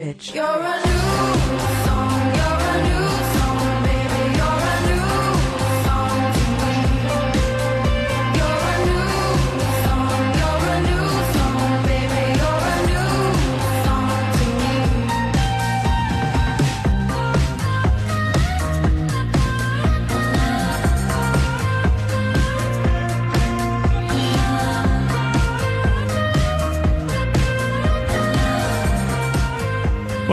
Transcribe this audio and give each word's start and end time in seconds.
Bitch. 0.00 0.32
You're 0.32 0.44
a 0.44 0.76
new 0.86 1.37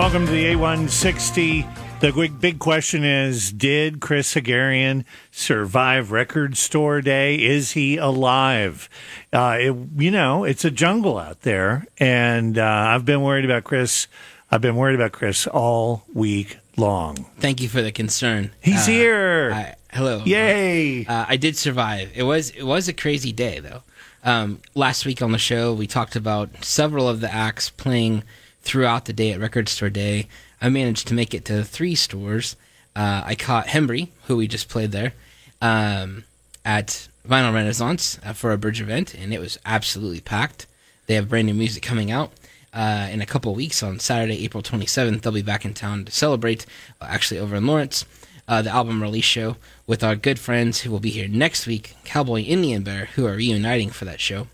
Welcome 0.06 0.28
to 0.28 0.32
the 0.34 0.54
A160. 0.54 2.00
The 2.00 2.12
big, 2.12 2.40
big 2.40 2.60
question 2.60 3.04
is 3.04 3.52
Did 3.52 4.02
Chris 4.02 4.36
Haghirian 4.36 5.04
survive 5.32 6.12
Record 6.12 6.58
Store 6.58 7.02
Day? 7.02 7.44
Is 7.44 7.72
he 7.72 7.98
alive? 7.98 8.88
Uh, 9.34 9.58
it, 9.60 9.76
you 9.98 10.12
know, 10.12 10.44
it's 10.44 10.64
a 10.64 10.70
jungle 10.70 11.18
out 11.18 11.42
there. 11.42 11.88
And 11.98 12.60
uh, 12.60 12.64
I've 12.64 13.04
been 13.04 13.24
worried 13.24 13.46
about 13.46 13.64
Chris. 13.64 14.08
I've 14.52 14.62
been 14.62 14.76
worried 14.76 14.94
about 14.94 15.12
Chris 15.12 15.48
all 15.48 16.04
week 16.14 16.60
long. 16.78 17.26
Thank 17.40 17.60
you 17.60 17.68
for 17.68 17.82
the 17.82 17.92
concern. 17.92 18.52
He's 18.62 18.88
Uh, 18.88 18.92
here. 18.92 19.52
I, 19.56 19.76
hello. 19.92 20.22
Yay. 20.24 21.08
Uh, 21.08 21.26
I 21.28 21.36
did 21.36 21.58
survive. 21.58 22.12
It 22.14 22.24
was 22.24 22.52
it 22.52 22.64
was 22.64 22.88
a 22.88 22.94
crazy 22.94 23.32
day 23.32 23.60
though. 23.60 23.82
Um, 24.24 24.62
last 24.76 25.04
week 25.08 25.24
on 25.24 25.32
the 25.32 25.40
show, 25.40 25.74
we 25.74 25.88
talked 25.88 26.16
about 26.16 26.64
several 26.64 27.10
of 27.10 27.22
the 27.22 27.34
acts 27.34 27.72
playing 27.72 28.22
throughout 28.66 29.06
the 29.06 29.14
day 29.14 29.32
at 29.32 29.40
Record 29.40 29.70
Store 29.70 29.90
Day. 29.90 30.28
I 30.62 30.70
managed 30.70 31.08
to 31.08 31.14
make 31.14 31.34
it 31.34 31.46
to 31.46 31.64
three 31.64 31.96
stores. 31.96 32.56
Uh, 32.96 33.22
I 33.26 33.36
caught 33.36 33.68
Hembree, 33.68 34.10
who 34.26 34.38
we 34.38 34.48
just 34.48 34.68
played 34.68 34.92
there, 34.92 35.14
um, 35.62 36.26
at 36.66 37.08
Vinyl 37.28 37.54
Renaissance 37.54 38.20
uh, 38.26 38.34
for 38.34 38.52
a 38.52 38.58
Bridge 38.58 38.82
event, 38.82 39.14
and 39.14 39.34
it 39.34 39.40
was 39.40 39.60
absolutely 39.66 40.20
packed. 40.20 40.66
They 41.06 41.14
have 41.16 41.30
brand 41.30 41.48
new 41.48 41.54
music 41.54 41.84
coming 41.84 42.12
out. 42.12 42.32
Uh, 42.74 43.08
in 43.10 43.22
a 43.22 43.26
couple 43.26 43.56
weeks 43.56 43.82
on 43.82 44.00
Saturday, 44.00 44.44
April 44.44 44.62
27th, 44.62 45.22
they'll 45.22 45.32
be 45.32 45.42
back 45.42 45.64
in 45.64 45.74
town 45.74 46.04
to 46.04 46.12
celebrate, 46.12 46.66
uh, 47.00 47.06
actually 47.08 47.40
over 47.40 47.56
in 47.56 47.66
Lawrence, 47.66 48.04
uh, 48.50 48.62
the 48.62 48.70
album 48.70 49.02
release 49.02 49.24
show 49.24 49.56
with 49.88 50.04
our 50.04 50.16
good 50.16 50.40
friends 50.40 50.82
who 50.82 50.92
will 50.92 51.00
be 51.00 51.10
here 51.10 51.28
next 51.28 51.68
week, 51.68 51.96
Cowboy 52.04 52.42
Indian 52.42 52.84
Bear, 52.84 53.06
who 53.16 53.26
are 53.28 53.36
reuniting 53.36 53.92
for 53.92 54.04
that 54.04 54.20
show. 54.20 54.48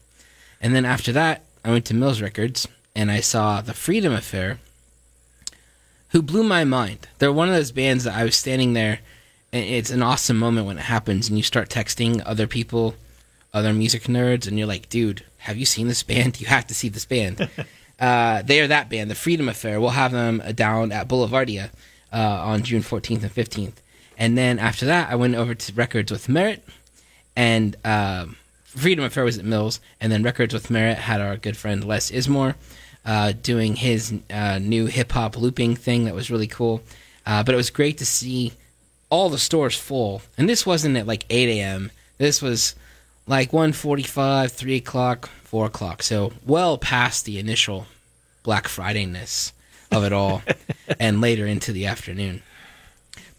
And 0.62 0.76
then 0.76 0.86
after 0.86 1.12
that, 1.14 1.44
I 1.66 1.72
went 1.72 1.86
to 1.86 1.96
Mills 1.96 2.22
Records 2.22 2.68
and 2.96 3.12
I 3.12 3.20
saw 3.20 3.62
the 3.62 3.74
Freedom 3.74 4.14
Affair, 4.14 4.60
who 6.10 6.22
blew 6.22 6.44
my 6.44 6.64
mind. 6.64 7.08
They're 7.20 7.32
one 7.32 7.48
of 7.48 7.56
those 7.56 7.72
bands 7.72 8.04
that 8.04 8.16
I 8.16 8.24
was 8.24 8.36
standing 8.36 8.74
there, 8.74 9.00
and 9.54 9.66
it's 9.66 9.90
an 9.90 10.04
awesome 10.04 10.38
moment 10.38 10.68
when 10.68 10.78
it 10.78 10.84
happens, 10.84 11.30
and 11.30 11.38
you 11.38 11.44
start 11.44 11.70
texting 11.70 12.22
other 12.26 12.48
people, 12.48 12.96
other 13.54 13.74
music 13.74 14.04
nerds, 14.04 14.48
and 14.48 14.58
you're 14.58 14.68
like, 14.68 14.90
dude, 14.90 15.24
have 15.40 15.58
you 15.58 15.66
seen 15.66 15.88
this 15.88 16.04
band? 16.04 16.40
You 16.42 16.48
have 16.48 16.68
to 16.68 16.76
see 16.76 16.90
this 16.90 17.06
band. 17.06 17.50
uh, 18.00 18.42
they 18.42 18.60
are 18.62 18.68
that 18.68 18.90
band, 18.90 19.10
the 19.10 19.16
Freedom 19.16 19.48
Affair. 19.48 19.80
We'll 19.80 19.92
have 19.92 20.12
them 20.12 20.42
down 20.56 20.92
at 20.92 21.08
Boulevardia 21.08 21.72
uh, 22.12 22.18
on 22.18 22.64
June 22.64 22.82
14th 22.82 23.24
and 23.24 23.34
15th. 23.34 23.76
And 24.18 24.38
then 24.38 24.60
after 24.60 24.86
that, 24.86 25.10
I 25.10 25.16
went 25.16 25.36
over 25.36 25.56
to 25.56 25.74
Records 25.74 26.12
with 26.12 26.30
Merit, 26.30 26.64
and 27.36 27.76
um, 27.86 28.36
Freedom 28.72 29.04
Affair 29.04 29.26
was 29.26 29.38
at 29.38 29.44
Mills, 29.44 29.82
and 30.00 30.12
then 30.12 30.24
Records 30.24 30.54
with 30.54 30.70
Merit 30.70 30.98
had 30.98 31.20
our 31.20 31.36
good 31.36 31.58
friend 31.58 31.84
Les 31.84 32.10
Izmore 32.10 32.56
uh, 33.04 33.34
doing 33.34 33.76
his 33.76 34.14
uh, 34.30 34.60
new 34.60 34.86
hip 34.86 35.12
hop 35.12 35.36
looping 35.38 35.76
thing 35.76 36.06
that 36.06 36.16
was 36.16 36.32
really 36.32 36.48
cool. 36.48 36.82
Uh, 37.26 37.44
but 37.44 37.54
it 37.54 37.58
was 37.58 37.70
great 37.70 37.98
to 37.98 38.06
see 38.06 38.54
all 39.10 39.30
the 39.30 39.38
stores 39.38 39.78
full, 39.78 40.22
and 40.38 40.48
this 40.48 40.66
wasn't 40.66 40.96
at 40.96 41.06
like 41.06 41.26
8 41.30 41.50
a.m. 41.50 41.92
This 42.18 42.42
was 42.42 42.76
like 43.28 43.52
1:45, 43.52 44.52
3 44.52 44.76
o'clock, 44.78 45.30
4 45.44 45.66
o'clock. 45.66 46.02
So 46.02 46.32
well 46.46 46.78
past 46.78 47.26
the 47.26 47.40
initial 47.40 47.88
Black 48.44 48.70
Friday 48.70 49.06
ness 49.06 49.52
of 49.92 50.06
it 50.06 50.14
all, 50.14 50.44
and 51.00 51.20
later 51.20 51.46
into 51.46 51.74
the 51.74 51.88
afternoon. 51.88 52.42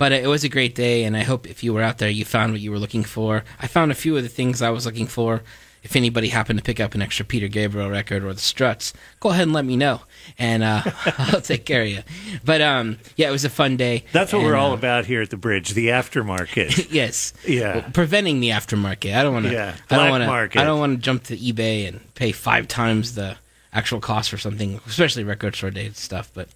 But 0.03 0.11
it 0.11 0.27
was 0.27 0.43
a 0.43 0.49
great 0.49 0.75
day, 0.75 1.05
and 1.05 1.17
I 1.17 1.23
hope 1.23 1.49
if 1.49 1.63
you 1.63 1.73
were 1.73 1.81
out 1.81 1.99
there, 1.99 2.11
you 2.11 2.25
found 2.25 2.51
what 2.51 2.61
you 2.61 2.73
were 2.73 2.79
looking 2.81 3.05
for. 3.05 3.45
I 3.61 3.69
found 3.69 3.93
a 3.93 3.95
few 3.95 4.17
of 4.17 4.25
the 4.25 4.29
things 4.29 4.61
I 4.61 4.71
was 4.71 4.85
looking 4.85 5.07
for. 5.07 5.45
If 5.85 5.95
anybody 5.95 6.27
happened 6.27 6.59
to 6.59 6.65
pick 6.65 6.81
up 6.81 6.97
an 6.97 7.03
extra 7.03 7.25
Peter 7.25 7.47
Gabriel 7.47 7.89
record 7.89 8.25
or 8.25 8.35
the 8.35 8.41
Struts, 8.41 8.93
go 9.21 9.29
ahead 9.29 9.45
and 9.45 9.53
let 9.53 9.65
me 9.65 9.77
know, 9.77 10.01
and 10.41 10.65
uh, 10.65 10.83
I'll 11.19 11.41
take 11.41 11.65
care 11.65 11.83
of 11.83 11.89
you. 11.89 12.03
But 12.45 12.61
um, 12.61 12.99
yeah, 13.15 13.29
it 13.29 13.31
was 13.31 13.45
a 13.45 13.49
fun 13.49 13.77
day. 13.77 14.05
That's 14.11 14.33
what 14.33 14.43
we're 14.43 14.57
all 14.57 14.73
uh, 14.73 14.75
about 14.75 15.07
here 15.07 15.23
at 15.23 15.31
the 15.31 15.37
bridge, 15.37 15.71
the 15.71 15.91
aftermarket. 15.91 16.89
yes. 16.91 17.33
Yeah. 17.47 17.77
Well, 17.77 17.91
preventing 17.93 18.41
the 18.41 18.49
aftermarket. 18.51 19.15
I 19.15 19.23
don't 19.23 19.35
want 19.35 19.47
to. 19.47 19.53
Yeah, 19.53 19.77
I 19.89 19.97
don't 19.99 20.09
black 20.09 20.21
to. 20.23 20.27
market. 20.27 20.61
I 20.63 20.65
don't 20.65 20.81
want 20.81 20.99
to 20.99 21.01
jump 21.01 21.23
to 21.27 21.37
eBay 21.37 21.87
and 21.87 22.13
pay 22.17 22.33
five 22.33 22.67
times 22.67 23.15
the 23.15 23.37
actual 23.73 24.01
cost 24.01 24.31
for 24.31 24.37
something, 24.37 24.81
especially 24.85 25.23
record 25.23 25.55
store 25.55 25.71
day 25.71 25.91
stuff. 25.91 26.29
But 26.35 26.49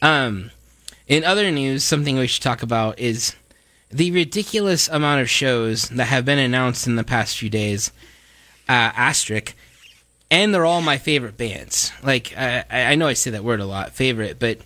um, 0.00 0.52
in 1.06 1.24
other 1.24 1.50
news, 1.50 1.84
something 1.84 2.16
we 2.16 2.26
should 2.26 2.42
talk 2.42 2.62
about 2.62 2.98
is 2.98 3.34
the 3.90 4.10
ridiculous 4.10 4.88
amount 4.88 5.20
of 5.20 5.30
shows 5.30 5.88
that 5.90 6.06
have 6.06 6.24
been 6.24 6.38
announced 6.38 6.86
in 6.86 6.96
the 6.96 7.04
past 7.04 7.38
few 7.38 7.50
days. 7.50 7.92
Uh, 8.66 8.90
asterisk, 8.96 9.54
and 10.30 10.54
they're 10.54 10.64
all 10.64 10.80
my 10.80 10.96
favorite 10.96 11.36
bands. 11.36 11.92
Like 12.02 12.34
I, 12.36 12.64
I 12.70 12.94
know 12.94 13.06
I 13.06 13.12
say 13.12 13.30
that 13.30 13.44
word 13.44 13.60
a 13.60 13.66
lot, 13.66 13.92
favorite, 13.92 14.38
but 14.38 14.58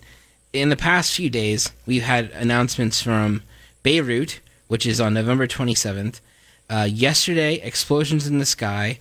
in 0.53 0.69
the 0.69 0.77
past 0.77 1.13
few 1.13 1.29
days 1.29 1.71
we've 1.85 2.03
had 2.03 2.31
announcements 2.31 3.01
from 3.01 3.43
Beirut, 3.83 4.39
which 4.67 4.85
is 4.85 5.01
on 5.01 5.13
November 5.13 5.47
27th. 5.47 6.21
Uh, 6.69 6.87
yesterday, 6.89 7.55
Explosions 7.55 8.25
in 8.25 8.39
the 8.39 8.45
Sky 8.45 8.99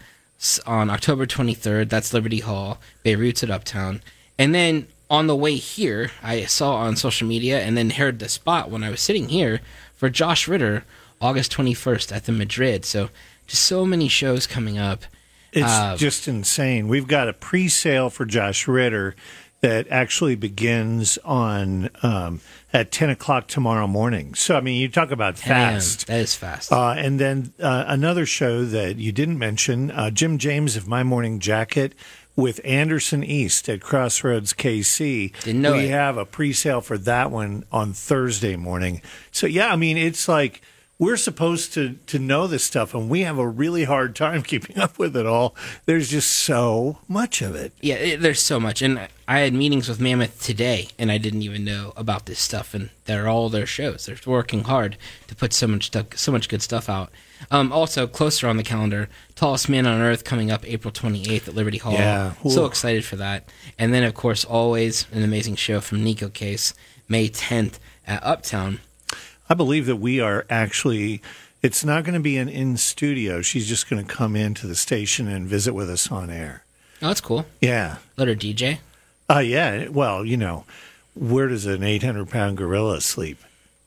on 0.67 0.91
October 0.91 1.27
23rd. 1.27 1.89
That's 1.89 2.13
Liberty 2.13 2.41
Hall. 2.41 2.79
Beirut's 3.03 3.43
at 3.43 3.51
Uptown. 3.51 4.03
And 4.39 4.55
then 4.55 4.89
on 5.11 5.27
the 5.27 5.37
way 5.37 5.55
here, 5.57 6.11
I 6.23 6.45
saw 6.45 6.77
on 6.77 6.97
social 6.97 7.27
media 7.27 7.61
and 7.61 7.77
then 7.77 7.91
heard 7.91 8.19
the 8.19 8.29
spot 8.29 8.71
when 8.71 8.85
I 8.85 8.91
was 8.91 9.01
sitting 9.01 9.29
here 9.31 9.61
for 9.95 10.11
Josh 10.11 10.47
Ritter, 10.47 10.85
August 11.21 11.53
21st 11.53 12.15
at 12.15 12.25
the 12.25 12.33
Madrid. 12.33 12.85
So 12.85 13.09
just 13.47 13.63
so 13.65 13.85
many 13.87 14.09
shows 14.09 14.47
coming 14.47 14.79
up. 14.79 15.05
It's 15.53 15.67
Uh, 15.67 15.97
just 15.97 16.29
insane. 16.29 16.89
We've 16.89 17.07
got 17.09 17.29
a 17.29 17.33
pre-sale 17.33 18.11
for 18.11 18.27
Josh 18.27 18.69
Ritter 18.69 19.17
that 19.61 19.89
actually 19.91 20.37
begins 20.37 21.19
on 21.25 21.91
um, 22.03 22.41
at 22.73 22.93
ten 22.93 23.11
o'clock 23.11 23.49
tomorrow 23.49 23.89
morning. 23.89 24.35
So 24.35 24.57
I 24.57 24.61
mean, 24.61 24.81
you 24.81 24.89
talk 24.89 25.11
about 25.11 25.37
fast. 25.39 26.07
That 26.07 26.21
is 26.21 26.35
fast. 26.37 26.71
Uh, 26.71 26.91
and 26.97 27.19
then 27.19 27.53
uh, 27.61 27.85
another 27.89 28.25
show 28.27 28.65
that 28.67 28.99
you 28.99 29.11
didn't 29.11 29.39
mention, 29.39 29.91
uh, 29.91 30.11
Jim 30.11 30.39
James 30.39 30.77
of 30.77 30.87
My 30.87 31.03
Morning 31.03 31.41
Jacket 31.41 31.95
with 32.39 32.61
Anderson 32.65 33.25
East 33.25 33.69
at 33.69 33.81
Crossroads 33.81 34.53
KC. 34.53 35.33
Didn't 35.43 35.61
know 35.61 35.73
we 35.73 35.87
it. 35.87 35.91
have 35.91 36.17
a 36.17 36.25
pre-sale 36.25 36.81
for 36.81 36.97
that 36.97 37.33
one 37.33 37.65
on 37.73 37.93
Thursday 37.93 38.55
morning. 38.55 39.03
So 39.33 39.49
yeah, 39.49 39.73
I 39.73 39.77
mean, 39.77 39.99
it's 39.99 40.29
like 40.29 40.63
we're 40.99 41.17
supposed 41.17 41.73
to 41.75 41.95
to 42.07 42.19
know 42.19 42.47
this 42.47 42.65
stuff, 42.65 42.95
and 42.95 43.09
we 43.09 43.21
have 43.21 43.39
a 43.39 43.49
really 43.49 43.85
hard 43.85 44.17
time 44.17 44.43
keeping 44.53 44.79
up 44.79 44.99
with 44.99 45.17
it 45.17 45.27
all. 45.27 45.55
There's 45.87 46.09
just 46.09 46.31
so 46.31 46.99
much 47.07 47.41
of 47.41 47.55
it. 47.55 47.73
Yeah, 47.81 47.95
it, 47.97 48.21
there's 48.21 48.43
so 48.43 48.59
much, 48.59 48.83
and 48.83 49.09
I 49.29 49.41
had 49.41 49.55
meetings 49.55 49.89
with 49.89 50.01
Mammoth 50.01 50.43
today, 50.43 50.89
and 50.99 51.13
I 51.13 51.19
didn't 51.19 51.43
even 51.43 51.65
know 51.65 51.93
about 51.97 52.27
this 52.27 52.41
stuff. 52.41 52.75
And 52.75 52.91
they're 53.05 53.29
all 53.29 53.49
their 53.49 53.67
shows. 53.67 54.07
They're 54.07 54.19
working 54.27 54.65
hard 54.65 54.97
to 55.29 55.37
put 55.37 55.53
so 55.53 55.69
much 55.69 55.87
stuff, 55.87 56.17
so 56.17 56.33
much 56.33 56.49
good 56.49 56.63
stuff 56.63 56.89
out. 56.89 57.11
Um, 57.53 57.73
also, 57.73 58.09
closer 58.09 58.49
on 58.49 58.57
the 58.57 58.65
calendar, 58.65 59.09
Tallest 59.37 59.69
Man 59.69 59.87
on 59.87 60.01
Earth 60.01 60.25
coming 60.25 60.51
up 60.51 60.67
April 60.67 60.93
28th 60.93 61.47
at 61.47 61.55
Liberty 61.55 61.79
Hall. 61.79 61.93
Yeah, 61.93 62.33
so 62.49 62.65
excited 62.65 63.05
for 63.05 63.17
that. 63.17 63.49
And 63.79 63.95
then, 63.95 64.03
of 64.03 64.15
course, 64.15 64.45
always 64.45 65.07
an 65.13 65.23
amazing 65.23 65.55
show 65.55 65.81
from 65.81 66.05
Neko 66.05 66.33
Case, 66.33 66.75
May 67.09 67.29
10th 67.29 67.79
at 68.07 68.23
Uptown. 68.25 68.81
I 69.49 69.55
believe 69.55 69.87
that 69.87 69.97
we 69.97 70.21
are 70.21 70.45
actually. 70.51 71.23
It's 71.61 71.85
not 71.85 72.05
going 72.05 72.15
to 72.15 72.21
be 72.21 72.37
an 72.37 72.49
in 72.49 72.77
studio. 72.77 73.43
She's 73.43 73.67
just 73.69 73.91
going 73.91 74.05
to 74.05 74.09
come 74.09 74.37
into 74.37 74.69
the 74.69 74.77
station 74.77 75.27
and 75.27 75.49
visit 75.49 75.75
with 75.75 75.91
us 75.91 76.11
on 76.13 76.31
air. 76.31 76.63
Oh, 77.03 77.09
that's 77.09 77.21
cool. 77.21 77.47
Yeah. 77.61 77.97
Let 78.17 78.29
her 78.29 78.37
DJ. 78.37 78.79
Uh, 79.29 79.39
yeah. 79.39 79.89
Well, 79.89 80.25
you 80.25 80.37
know, 80.37 80.65
where 81.15 81.49
does 81.49 81.67
an 81.67 81.83
800 81.83 82.31
pound 82.31 82.57
gorilla 82.57 83.01
sleep? 83.01 83.39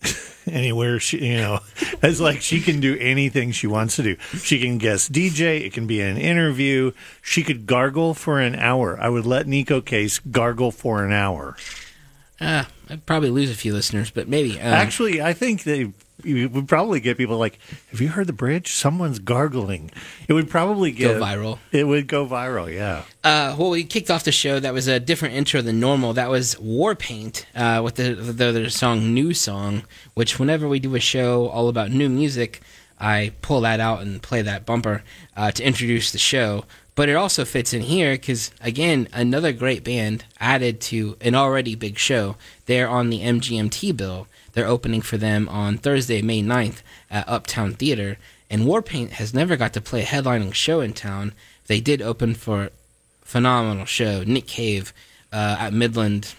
Anywhere 0.47 0.99
she, 0.99 1.25
you 1.25 1.37
know, 1.37 1.59
it's 2.03 2.19
like 2.19 2.41
she 2.41 2.59
can 2.59 2.79
do 2.79 2.97
anything 2.99 3.51
she 3.51 3.67
wants 3.67 3.95
to 3.97 4.03
do. 4.03 4.17
She 4.37 4.59
can 4.59 4.77
guest 4.77 5.11
DJ. 5.11 5.61
It 5.61 5.71
can 5.73 5.87
be 5.87 6.01
an 6.01 6.17
interview. 6.17 6.91
She 7.21 7.43
could 7.43 7.67
gargle 7.67 8.13
for 8.13 8.39
an 8.39 8.55
hour. 8.55 8.99
I 8.99 9.09
would 9.09 9.25
let 9.25 9.45
Neko 9.45 9.85
Case 9.85 10.19
gargle 10.19 10.71
for 10.71 11.05
an 11.05 11.13
hour. 11.13 11.55
Uh, 12.41 12.65
I'd 12.89 13.05
probably 13.05 13.29
lose 13.29 13.51
a 13.51 13.55
few 13.55 13.73
listeners, 13.73 14.11
but 14.11 14.27
maybe. 14.27 14.59
Um, 14.59 14.73
Actually, 14.73 15.21
I 15.21 15.33
think 15.33 15.63
they 15.63 15.91
you 16.23 16.49
would 16.49 16.67
probably 16.67 16.99
get 16.99 17.17
people 17.17 17.37
like, 17.37 17.59
"Have 17.91 18.01
you 18.01 18.09
heard 18.09 18.27
the 18.27 18.33
bridge? 18.33 18.73
Someone's 18.73 19.19
gargling." 19.19 19.91
It 20.27 20.33
would 20.33 20.49
probably 20.49 20.91
Go 20.91 21.19
viral. 21.19 21.59
It 21.71 21.87
would 21.87 22.07
go 22.07 22.25
viral. 22.27 22.73
Yeah. 22.73 23.03
Uh, 23.23 23.55
well, 23.57 23.69
we 23.71 23.83
kicked 23.83 24.09
off 24.11 24.23
the 24.23 24.31
show. 24.31 24.59
That 24.59 24.73
was 24.73 24.87
a 24.87 24.99
different 24.99 25.35
intro 25.35 25.61
than 25.61 25.79
normal. 25.79 26.13
That 26.13 26.29
was 26.29 26.55
Warpaint 26.55 27.45
uh, 27.55 27.81
with 27.83 27.95
the, 27.95 28.13
the 28.13 28.51
the 28.51 28.69
song 28.69 29.13
"New 29.13 29.33
Song," 29.33 29.83
which 30.13 30.39
whenever 30.39 30.67
we 30.67 30.79
do 30.79 30.95
a 30.95 30.99
show 30.99 31.47
all 31.47 31.69
about 31.69 31.91
new 31.91 32.09
music, 32.09 32.61
I 32.99 33.33
pull 33.41 33.61
that 33.61 33.79
out 33.79 34.01
and 34.01 34.21
play 34.21 34.41
that 34.41 34.65
bumper 34.65 35.03
uh, 35.35 35.51
to 35.51 35.63
introduce 35.63 36.11
the 36.11 36.17
show. 36.19 36.65
But 37.01 37.09
it 37.09 37.15
also 37.15 37.45
fits 37.45 37.73
in 37.73 37.81
here 37.81 38.13
because 38.13 38.51
again, 38.61 39.07
another 39.11 39.53
great 39.53 39.83
band 39.83 40.23
added 40.39 40.79
to 40.81 41.17
an 41.19 41.33
already 41.33 41.73
big 41.73 41.97
show. 41.97 42.35
They're 42.67 42.87
on 42.87 43.09
the 43.09 43.21
MGMT 43.21 43.97
bill. 43.97 44.27
They're 44.53 44.67
opening 44.67 45.01
for 45.01 45.17
them 45.17 45.49
on 45.49 45.79
Thursday, 45.79 46.21
May 46.21 46.43
9th 46.43 46.83
at 47.09 47.27
Uptown 47.27 47.73
Theater. 47.73 48.19
And 48.51 48.67
Warpaint 48.67 49.13
has 49.13 49.33
never 49.33 49.57
got 49.57 49.73
to 49.73 49.81
play 49.81 50.03
a 50.03 50.05
headlining 50.05 50.53
show 50.53 50.79
in 50.79 50.93
town. 50.93 51.33
They 51.65 51.79
did 51.79 52.03
open 52.03 52.35
for 52.35 52.69
phenomenal 53.23 53.85
show. 53.85 54.23
Nick 54.23 54.45
Cave 54.45 54.93
uh, 55.33 55.57
at 55.59 55.73
Midland 55.73 56.35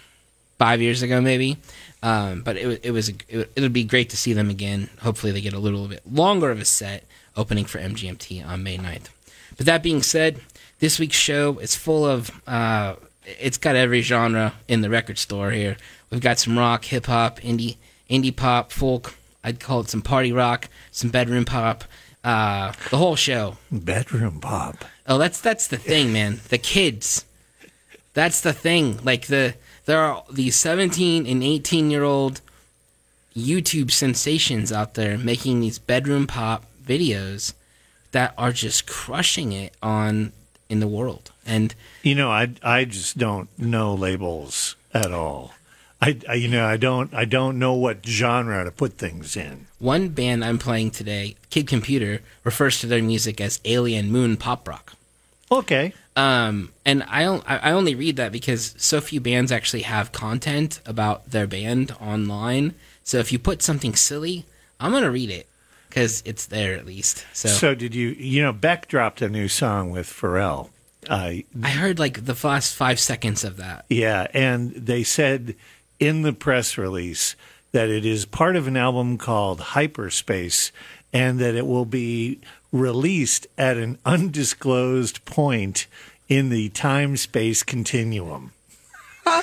five 0.59 0.81
years 0.81 1.03
ago, 1.03 1.21
maybe. 1.21 1.57
Um, 2.05 2.43
but 2.43 2.57
it, 2.57 2.85
it 2.85 2.91
was 2.93 3.09
it, 3.09 3.51
it'll 3.57 3.69
be 3.69 3.83
great 3.83 4.11
to 4.11 4.17
see 4.17 4.33
them 4.33 4.49
again. 4.49 4.91
Hopefully, 5.01 5.33
they 5.33 5.41
get 5.41 5.55
a 5.55 5.59
little 5.59 5.89
bit 5.89 6.03
longer 6.09 6.53
of 6.53 6.61
a 6.61 6.65
set 6.65 7.03
opening 7.37 7.65
for 7.65 7.81
MGMT 7.81 8.47
on 8.47 8.63
May 8.63 8.79
9th. 8.79 9.09
But 9.57 9.67
that 9.67 9.83
being 9.83 10.03
said, 10.03 10.41
this 10.83 10.99
week's 10.99 11.17
show 11.17 11.61
is 11.61 11.77
full 11.77 12.05
of 12.05 12.29
uh, 12.45 12.97
it's 13.25 13.57
got 13.57 13.77
every 13.77 14.01
genre 14.01 14.53
in 14.67 14.81
the 14.81 14.91
record 14.91 15.17
store 15.17 15.53
here. 15.53 15.77
We've 16.11 16.21
got 16.21 16.41
some 16.41 16.59
rock, 16.59 16.85
hip 16.87 17.07
hop, 17.07 17.39
indie, 17.39 17.77
indie 18.11 18.35
pop, 18.35 18.73
folk. 18.73 19.15
I'd 19.45 19.61
call 19.61 19.81
it 19.83 19.89
some 19.89 20.03
party 20.03 20.33
rock, 20.33 20.69
some 20.91 21.11
bedroom 21.11 21.45
pop. 21.45 21.85
Uh, 22.25 22.73
the 22.91 22.97
whole 22.97 23.15
show. 23.15 23.59
Bedroom 23.71 24.41
pop. 24.41 24.85
Oh, 25.07 25.19
that's 25.19 25.41
that's 25.41 25.69
the 25.69 25.77
thing, 25.77 26.13
man. 26.13 26.41
The 26.49 26.59
kids. 26.59 27.27
That's 28.13 28.41
the 28.41 28.53
thing. 28.53 28.99
Like 29.05 29.29
the 29.29 29.55
there 29.85 30.01
are 30.01 30.25
these 30.33 30.57
17 30.57 31.27
and 31.27 31.45
18 31.45 31.93
year 31.93 32.03
old 32.03 32.41
YouTube 33.37 33.93
sensations 33.93 34.73
out 34.73 34.95
there 34.95 35.17
making 35.17 35.61
these 35.61 35.79
bedroom 35.79 36.27
pop 36.27 36.65
videos 36.85 37.55
that 38.11 38.35
are 38.37 38.51
just 38.51 38.89
crushing 38.89 39.53
it 39.53 39.77
on 39.81 40.33
in 40.73 40.81
the 40.81 40.89
world. 40.89 41.31
And 41.47 41.75
You 42.03 42.15
know, 42.15 42.31
I 42.31 42.45
I 42.63 42.85
just 42.85 43.19
don't 43.19 43.49
know 43.59 43.95
labels 43.95 44.75
at 44.95 45.13
all. 45.13 45.53
I, 46.01 46.19
I 46.29 46.35
you 46.35 46.49
know 46.49 46.65
I 46.75 46.77
don't 46.77 47.13
I 47.15 47.25
don't 47.27 47.59
know 47.59 47.75
what 47.75 48.05
genre 48.05 48.65
to 48.65 48.73
put 48.73 48.95
things 48.95 49.37
in. 49.37 49.67
one 49.79 50.09
band 50.09 50.45
I'm 50.45 50.59
playing 50.59 50.91
today, 50.91 51.37
Kid 51.51 51.67
Computer, 51.69 52.21
refers 52.43 52.81
to 52.81 52.87
their 52.89 53.03
music 53.03 53.41
as 53.41 53.61
alien 53.65 54.11
moon 54.11 54.37
pop 54.37 54.67
rock. 54.67 54.95
Okay. 55.51 55.93
Um, 56.17 56.73
and 56.85 57.03
I, 57.05 57.23
I 57.47 57.71
only 57.73 57.95
read 57.95 58.17
that 58.17 58.33
because 58.33 58.75
so 58.77 59.01
few 59.01 59.21
bands 59.21 59.51
actually 59.53 59.83
have 59.83 60.13
content 60.13 60.81
about 60.85 61.31
their 61.31 61.47
band 61.47 61.93
online. 62.01 62.75
So 63.05 63.19
if 63.19 63.33
you 63.33 63.39
put 63.39 63.63
something 63.63 63.95
silly, 63.95 64.45
I'm 64.81 64.93
gonna 64.93 65.11
read 65.11 65.31
it 65.31 65.47
because 65.93 66.23
it's 66.25 66.47
there 66.47 66.75
at 66.75 66.87
least. 66.87 67.27
So, 67.35 67.49
So 67.51 67.75
did 67.75 67.95
you 67.95 68.09
you 68.11 68.41
know 68.41 68.53
Beck 68.53 68.89
dropped 68.89 69.21
a 69.21 69.29
new 69.29 69.47
song 69.47 69.91
with 69.91 70.07
Pharrell. 70.07 70.71
Uh, 71.07 71.33
I 71.63 71.69
heard 71.69 71.99
like 71.99 72.25
the 72.25 72.37
last 72.47 72.75
five 72.75 72.99
seconds 72.99 73.45
of 73.45 73.59
that. 73.59 73.85
yeah, 73.91 74.27
and 74.33 74.71
they 74.73 75.03
said 75.03 75.55
in 76.01 76.23
the 76.23 76.33
press 76.33 76.79
release 76.79 77.37
that 77.73 77.91
it 77.91 78.07
is 78.07 78.25
part 78.25 78.57
of 78.57 78.67
an 78.67 78.77
album 78.77 79.19
called 79.19 79.61
Hyperspace 79.61 80.73
and 81.13 81.39
that 81.41 81.55
it 81.55 81.67
will 81.67 81.85
be 81.85 82.41
released 82.71 83.47
at 83.59 83.77
an 83.77 83.99
undisclosed 84.07 85.25
point 85.27 85.87
in 86.29 86.49
the 86.49 86.71
time 86.71 87.17
space 87.19 87.63
continuum. 87.63 88.53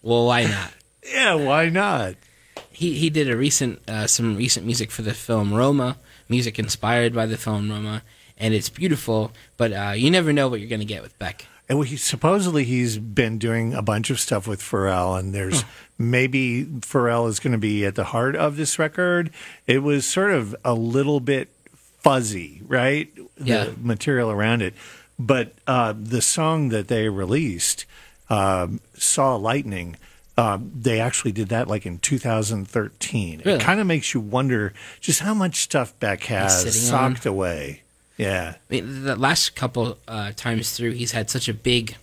Well, 0.00 0.26
why 0.26 0.44
not? 0.44 0.72
Yeah, 1.04 1.34
why 1.34 1.68
not? 1.70 2.14
He 2.78 2.94
he 2.94 3.10
did 3.10 3.28
a 3.28 3.36
recent 3.36 3.80
uh, 3.88 4.06
some 4.06 4.36
recent 4.36 4.64
music 4.64 4.92
for 4.92 5.02
the 5.02 5.12
film 5.12 5.52
Roma, 5.52 5.96
music 6.28 6.60
inspired 6.60 7.12
by 7.12 7.26
the 7.26 7.36
film 7.36 7.68
Roma, 7.68 8.04
and 8.38 8.54
it's 8.54 8.68
beautiful. 8.68 9.32
But 9.56 9.72
uh, 9.72 9.94
you 9.96 10.12
never 10.12 10.32
know 10.32 10.46
what 10.46 10.60
you're 10.60 10.68
gonna 10.68 10.84
get 10.84 11.02
with 11.02 11.18
Beck. 11.18 11.48
And 11.68 11.84
he, 11.84 11.96
supposedly 11.96 12.62
he's 12.62 12.96
been 12.96 13.36
doing 13.38 13.74
a 13.74 13.82
bunch 13.82 14.10
of 14.10 14.20
stuff 14.20 14.46
with 14.46 14.60
Pharrell, 14.62 15.18
and 15.18 15.34
there's 15.34 15.64
maybe 15.98 16.64
Pharrell 16.64 17.28
is 17.28 17.40
going 17.40 17.50
to 17.52 17.58
be 17.58 17.84
at 17.84 17.96
the 17.96 18.04
heart 18.04 18.36
of 18.36 18.56
this 18.56 18.78
record. 18.78 19.30
It 19.66 19.80
was 19.82 20.06
sort 20.06 20.30
of 20.30 20.54
a 20.64 20.72
little 20.72 21.18
bit 21.18 21.48
fuzzy, 21.98 22.62
right? 22.64 23.12
Yeah. 23.42 23.64
The 23.64 23.74
material 23.82 24.30
around 24.30 24.62
it. 24.62 24.72
But 25.18 25.52
uh, 25.66 25.94
the 25.98 26.22
song 26.22 26.68
that 26.68 26.86
they 26.86 27.08
released, 27.08 27.84
um, 28.30 28.80
Saw 28.94 29.34
Lightning, 29.34 29.96
um, 30.38 30.70
they 30.72 31.00
actually 31.00 31.32
did 31.32 31.48
that 31.48 31.66
like 31.66 31.84
in 31.84 31.98
2013. 31.98 33.42
Really? 33.44 33.58
It 33.58 33.60
kind 33.60 33.80
of 33.80 33.88
makes 33.88 34.14
you 34.14 34.20
wonder 34.20 34.72
just 35.00 35.20
how 35.20 35.34
much 35.34 35.56
stuff 35.56 35.98
Beck 35.98 36.22
has 36.24 36.62
sitting 36.62 36.94
on. 36.94 37.14
socked 37.16 37.26
away. 37.26 37.82
Yeah. 38.16 38.54
I 38.70 38.72
mean, 38.72 39.02
the 39.02 39.16
last 39.16 39.56
couple 39.56 39.98
uh, 40.06 40.30
times 40.36 40.76
through, 40.76 40.92
he's 40.92 41.10
had 41.10 41.28
such 41.28 41.48
a 41.48 41.54
big, 41.54 41.96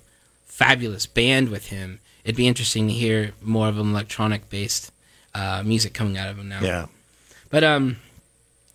fabulous 0.45 1.05
band 1.05 1.47
with 1.47 1.67
him. 1.67 1.99
It'd 2.25 2.35
be 2.35 2.45
interesting 2.45 2.87
to 2.89 2.93
hear 2.93 3.31
more 3.41 3.69
of 3.69 3.77
an 3.77 3.91
electronic-based 3.91 4.91
uh, 5.33 5.63
music 5.65 5.93
coming 5.93 6.17
out 6.17 6.29
of 6.29 6.37
him 6.37 6.49
now. 6.49 6.59
Yeah. 6.61 6.85
But 7.49 7.63
um, 7.63 7.97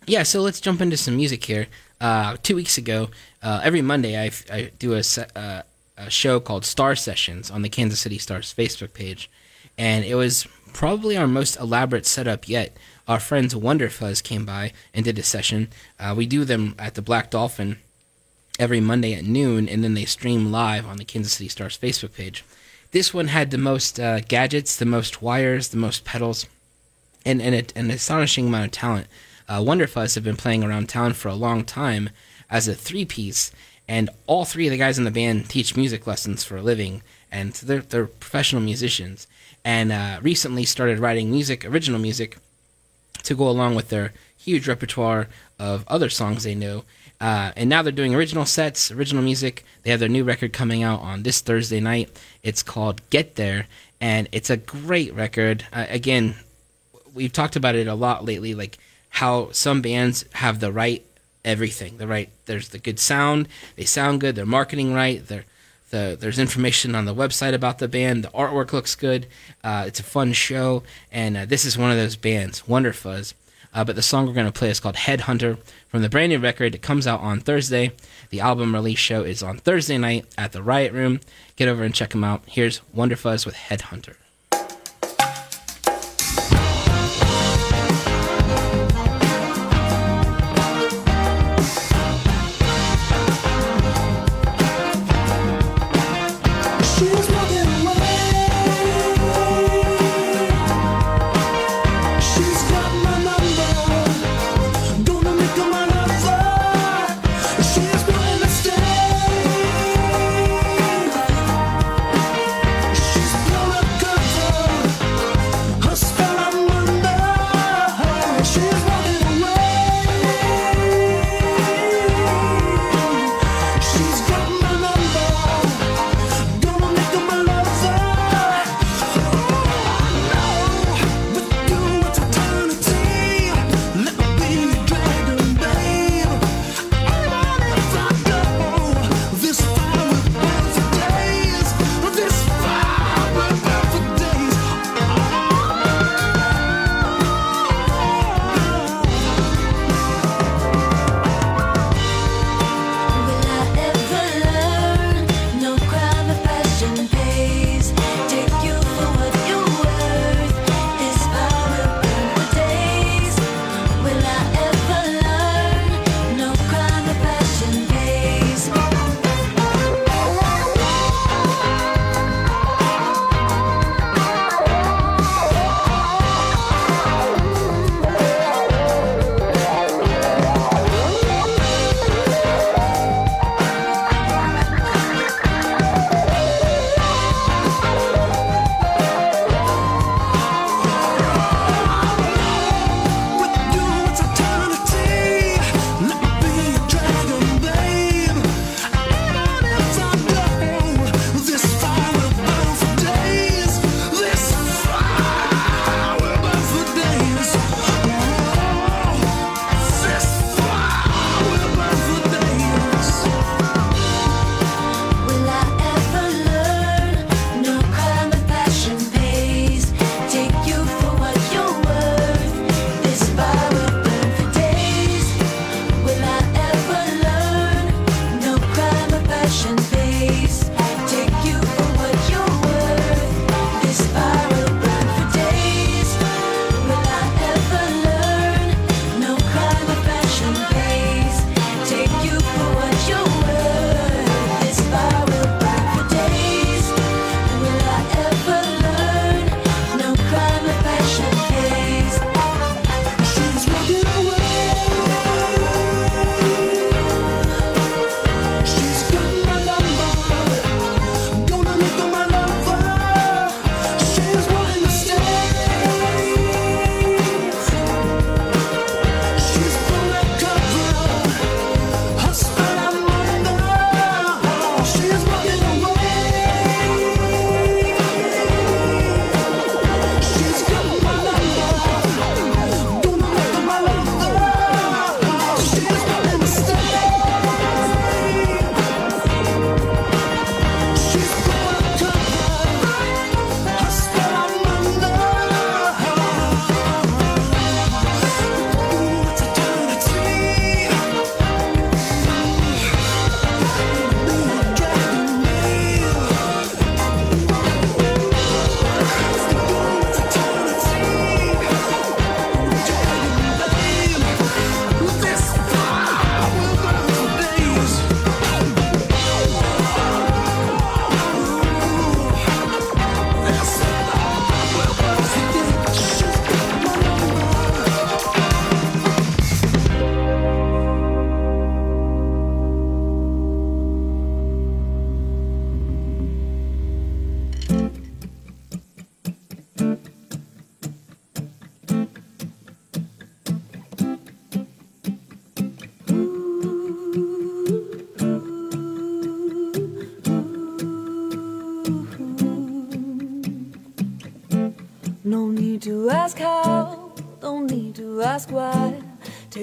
yeah. 0.07 0.23
So 0.23 0.41
let's 0.41 0.59
jump 0.59 0.81
into 0.81 0.97
some 0.97 1.15
music 1.15 1.45
here. 1.45 1.67
Uh, 1.99 2.35
two 2.41 2.55
weeks 2.55 2.79
ago, 2.79 3.11
uh, 3.43 3.61
every 3.63 3.83
Monday, 3.83 4.19
I, 4.19 4.31
I 4.51 4.71
do 4.79 4.95
a, 4.95 5.03
uh, 5.35 5.61
a 5.97 6.09
show 6.09 6.39
called 6.39 6.65
Star 6.65 6.95
Sessions 6.95 7.51
on 7.51 7.61
the 7.61 7.69
Kansas 7.69 7.99
City 7.99 8.17
Stars 8.17 8.51
Facebook 8.51 8.93
page, 8.93 9.29
and 9.77 10.05
it 10.05 10.15
was 10.15 10.47
probably 10.73 11.17
our 11.17 11.27
most 11.27 11.59
elaborate 11.59 12.05
setup 12.05 12.47
yet. 12.47 12.75
Our 13.07 13.19
friends 13.19 13.53
Wonderfuzz 13.53 14.23
came 14.23 14.45
by 14.45 14.73
and 14.93 15.03
did 15.03 15.19
a 15.19 15.23
session. 15.23 15.69
Uh, 15.99 16.13
we 16.15 16.25
do 16.25 16.45
them 16.45 16.75
at 16.79 16.95
the 16.95 17.01
Black 17.01 17.29
Dolphin 17.29 17.77
every 18.59 18.79
Monday 18.79 19.13
at 19.13 19.25
noon, 19.25 19.67
and 19.67 19.83
then 19.83 19.95
they 19.95 20.05
stream 20.05 20.51
live 20.51 20.85
on 20.85 20.97
the 20.97 21.05
Kansas 21.05 21.33
City 21.33 21.49
Stars 21.49 21.77
Facebook 21.77 22.13
page. 22.13 22.45
This 22.91 23.13
one 23.13 23.27
had 23.27 23.51
the 23.51 23.57
most 23.57 23.99
uh, 23.99 24.19
gadgets, 24.19 24.75
the 24.75 24.85
most 24.85 25.21
wires, 25.21 25.69
the 25.69 25.77
most 25.77 26.03
pedals, 26.03 26.45
and, 27.25 27.41
and 27.41 27.55
it, 27.55 27.73
an 27.75 27.89
astonishing 27.89 28.47
amount 28.47 28.65
of 28.65 28.71
talent. 28.71 29.07
Uh, 29.47 29.59
Wonderfuzz 29.59 30.15
have 30.15 30.23
been 30.23 30.35
playing 30.37 30.63
around 30.63 30.89
town 30.89 31.13
for 31.13 31.29
a 31.29 31.35
long 31.35 31.63
time 31.63 32.09
as 32.49 32.67
a 32.67 32.75
three 32.75 33.05
piece, 33.05 33.51
and 33.87 34.09
all 34.27 34.45
three 34.45 34.67
of 34.67 34.71
the 34.71 34.77
guys 34.77 34.97
in 34.97 35.05
the 35.05 35.11
band 35.11 35.49
teach 35.49 35.75
music 35.75 36.05
lessons 36.05 36.43
for 36.43 36.57
a 36.57 36.61
living, 36.61 37.01
and 37.31 37.53
they're, 37.53 37.81
they're 37.81 38.07
professional 38.07 38.61
musicians. 38.61 39.25
And 39.63 39.91
uh, 39.91 40.19
recently 40.21 40.63
started 40.65 40.99
writing 40.99 41.29
music, 41.29 41.65
original 41.65 41.99
music, 41.99 42.37
to 43.23 43.35
go 43.35 43.47
along 43.47 43.75
with 43.75 43.89
their 43.89 44.13
huge 44.37 44.67
repertoire 44.67 45.27
of 45.59 45.85
other 45.87 46.09
songs 46.09 46.43
they 46.43 46.55
know. 46.55 46.83
Uh, 47.19 47.51
and 47.55 47.69
now 47.69 47.83
they're 47.83 47.91
doing 47.91 48.15
original 48.15 48.45
sets, 48.45 48.91
original 48.91 49.23
music. 49.23 49.63
They 49.83 49.91
have 49.91 49.99
their 49.99 50.09
new 50.09 50.23
record 50.23 50.53
coming 50.53 50.81
out 50.81 51.01
on 51.01 51.21
this 51.21 51.39
Thursday 51.41 51.79
night. 51.79 52.19
It's 52.41 52.63
called 52.63 53.07
Get 53.11 53.35
There, 53.35 53.67
and 53.99 54.27
it's 54.31 54.49
a 54.49 54.57
great 54.57 55.13
record. 55.13 55.65
Uh, 55.71 55.85
again, 55.89 56.35
we've 57.13 57.31
talked 57.31 57.55
about 57.55 57.75
it 57.75 57.85
a 57.85 57.93
lot 57.93 58.25
lately, 58.25 58.55
like 58.55 58.79
how 59.09 59.51
some 59.51 59.83
bands 59.83 60.25
have 60.33 60.59
the 60.59 60.71
right 60.71 61.05
everything. 61.45 61.97
The 61.97 62.07
right 62.07 62.29
there's 62.45 62.69
the 62.69 62.79
good 62.79 62.99
sound, 62.99 63.47
they 63.75 63.85
sound 63.85 64.21
good, 64.21 64.35
they're 64.35 64.45
marketing 64.45 64.93
right, 64.93 65.25
they're 65.25 65.45
the, 65.91 66.17
there's 66.19 66.39
information 66.39 66.95
on 66.95 67.05
the 67.05 67.15
website 67.15 67.53
about 67.53 67.77
the 67.79 67.87
band. 67.87 68.23
The 68.23 68.29
artwork 68.29 68.73
looks 68.73 68.95
good. 68.95 69.27
Uh, 69.63 69.85
it's 69.87 69.99
a 69.99 70.03
fun 70.03 70.33
show, 70.33 70.83
and 71.11 71.37
uh, 71.37 71.45
this 71.45 71.63
is 71.63 71.77
one 71.77 71.91
of 71.91 71.97
those 71.97 72.15
bands, 72.15 72.63
Wonderfuzz. 72.63 73.33
Uh, 73.73 73.85
but 73.85 73.95
the 73.95 74.01
song 74.01 74.27
we're 74.27 74.33
going 74.33 74.45
to 74.45 74.51
play 74.51 74.69
is 74.69 74.79
called 74.79 74.95
Headhunter 74.95 75.57
from 75.87 76.01
the 76.01 76.09
brand 76.09 76.31
new 76.31 76.39
record. 76.39 76.75
It 76.75 76.81
comes 76.81 77.07
out 77.07 77.21
on 77.21 77.39
Thursday. 77.39 77.91
The 78.29 78.41
album 78.41 78.73
release 78.73 78.99
show 78.99 79.23
is 79.23 79.41
on 79.41 79.57
Thursday 79.59 79.97
night 79.97 80.25
at 80.37 80.51
the 80.51 80.61
Riot 80.61 80.91
Room. 80.91 81.21
Get 81.55 81.69
over 81.69 81.83
and 81.83 81.95
check 81.95 82.09
them 82.09 82.23
out. 82.23 82.43
Here's 82.47 82.81
Wonderfuzz 82.95 83.45
with 83.45 83.55
Headhunter. 83.55 84.15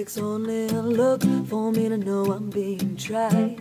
Takes 0.08 0.22
only 0.22 0.66
a 0.68 0.80
look 0.80 1.22
for 1.48 1.70
me 1.70 1.86
to 1.90 1.98
know 1.98 2.32
I'm 2.32 2.48
being 2.48 2.96
tried. 2.96 3.60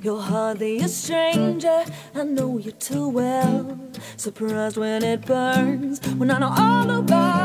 You're 0.00 0.20
hardly 0.20 0.78
a 0.78 0.88
stranger, 0.88 1.84
I 2.14 2.22
know 2.22 2.56
you 2.58 2.70
too 2.70 3.08
well. 3.08 3.76
Surprised 4.16 4.76
when 4.76 5.02
it 5.02 5.26
burns, 5.26 5.98
when 6.16 6.30
I 6.30 6.38
know 6.38 6.54
all 6.56 6.88
about 7.00 7.37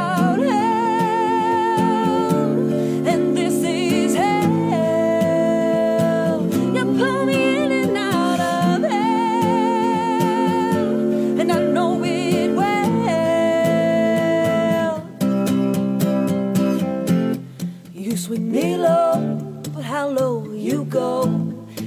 You 18.14 18.20
swing 18.20 18.52
me 18.52 18.78
low, 18.78 19.16
but 19.74 19.84
how 19.84 20.08
low 20.08 20.46
you 20.52 20.86
go? 20.86 21.24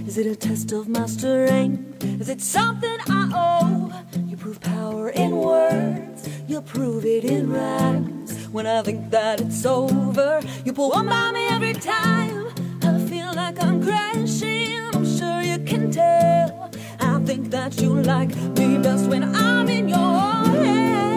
Is 0.08 0.18
it 0.18 0.26
a 0.26 0.34
test 0.34 0.72
of 0.72 0.88
my 0.88 1.06
strength? 1.06 2.02
Is 2.20 2.28
it 2.28 2.40
something 2.40 2.96
I 3.08 3.30
owe? 3.32 3.92
You 4.26 4.36
prove 4.36 4.60
power 4.60 5.10
in 5.10 5.36
words, 5.36 6.28
you 6.48 6.62
prove 6.62 7.04
it 7.04 7.24
in 7.24 7.52
rhymes. 7.52 8.48
When 8.48 8.66
I 8.66 8.82
think 8.82 9.08
that 9.10 9.40
it's 9.40 9.64
over, 9.64 10.40
you 10.64 10.72
pull 10.72 10.90
one 10.90 11.06
by 11.06 11.30
me 11.30 11.46
every 11.46 11.74
time. 11.74 12.48
I 12.82 12.98
feel 13.08 13.32
like 13.32 13.62
I'm 13.62 13.80
crashing, 13.80 14.80
I'm 14.94 15.06
sure 15.06 15.42
you 15.42 15.60
can 15.60 15.92
tell. 15.92 16.72
I 16.98 17.20
think 17.20 17.50
that 17.50 17.80
you 17.80 18.02
like 18.02 18.34
me 18.58 18.78
best 18.78 19.06
when 19.06 19.22
I'm 19.32 19.68
in 19.68 19.88
your 19.88 19.98
hell. 19.98 21.15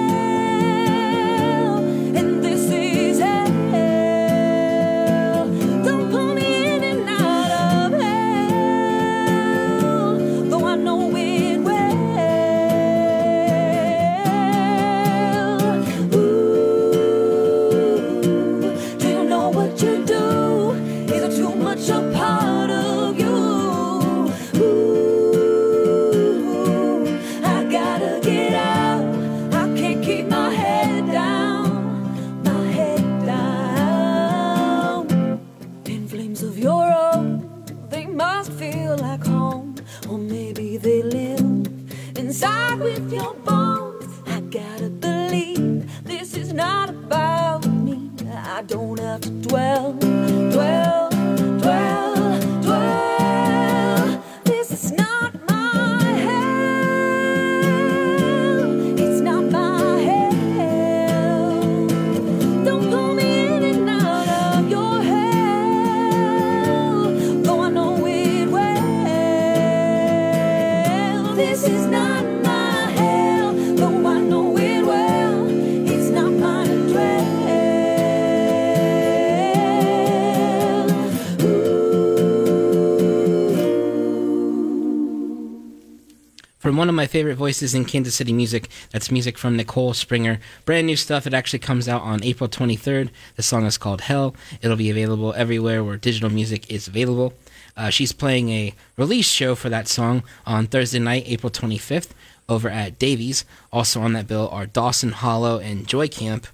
From 86.70 86.78
one 86.78 86.88
of 86.88 86.94
my 86.94 87.08
favorite 87.08 87.34
voices 87.34 87.74
in 87.74 87.84
Kansas 87.84 88.14
City 88.14 88.32
music, 88.32 88.70
that's 88.92 89.10
music 89.10 89.40
from 89.40 89.58
Nicole 89.58 89.96
Springer. 89.96 90.40
Brand 90.66 90.86
new 90.86 90.96
stuff. 90.96 91.26
It 91.26 91.34
actually 91.34 91.58
comes 91.58 91.90
out 91.90 92.04
on 92.04 92.24
April 92.24 92.48
23rd. 92.48 93.10
The 93.38 93.42
song 93.42 93.66
is 93.66 93.80
called 93.80 94.02
Hell. 94.02 94.36
It'll 94.62 94.78
be 94.78 94.92
available 94.92 95.34
everywhere 95.34 95.84
where 95.84 95.98
digital 95.98 96.30
music 96.30 96.70
is 96.70 96.88
available. 96.88 97.34
Uh, 97.76 97.90
she's 97.90 98.12
playing 98.12 98.50
a 98.50 98.76
release 98.98 99.28
show 99.28 99.56
for 99.56 99.68
that 99.70 99.88
song 99.88 100.22
on 100.46 100.68
Thursday 100.68 101.00
night, 101.00 101.24
April 101.26 101.50
25th, 101.50 102.12
over 102.48 102.70
at 102.70 103.00
Davies. 103.00 103.46
Also 103.74 104.00
on 104.02 104.14
that 104.14 104.28
bill 104.28 104.48
are 104.50 104.68
Dawson 104.68 105.14
Hollow 105.14 105.58
and 105.58 105.88
Joy 105.88 106.08
Camp. 106.08 106.46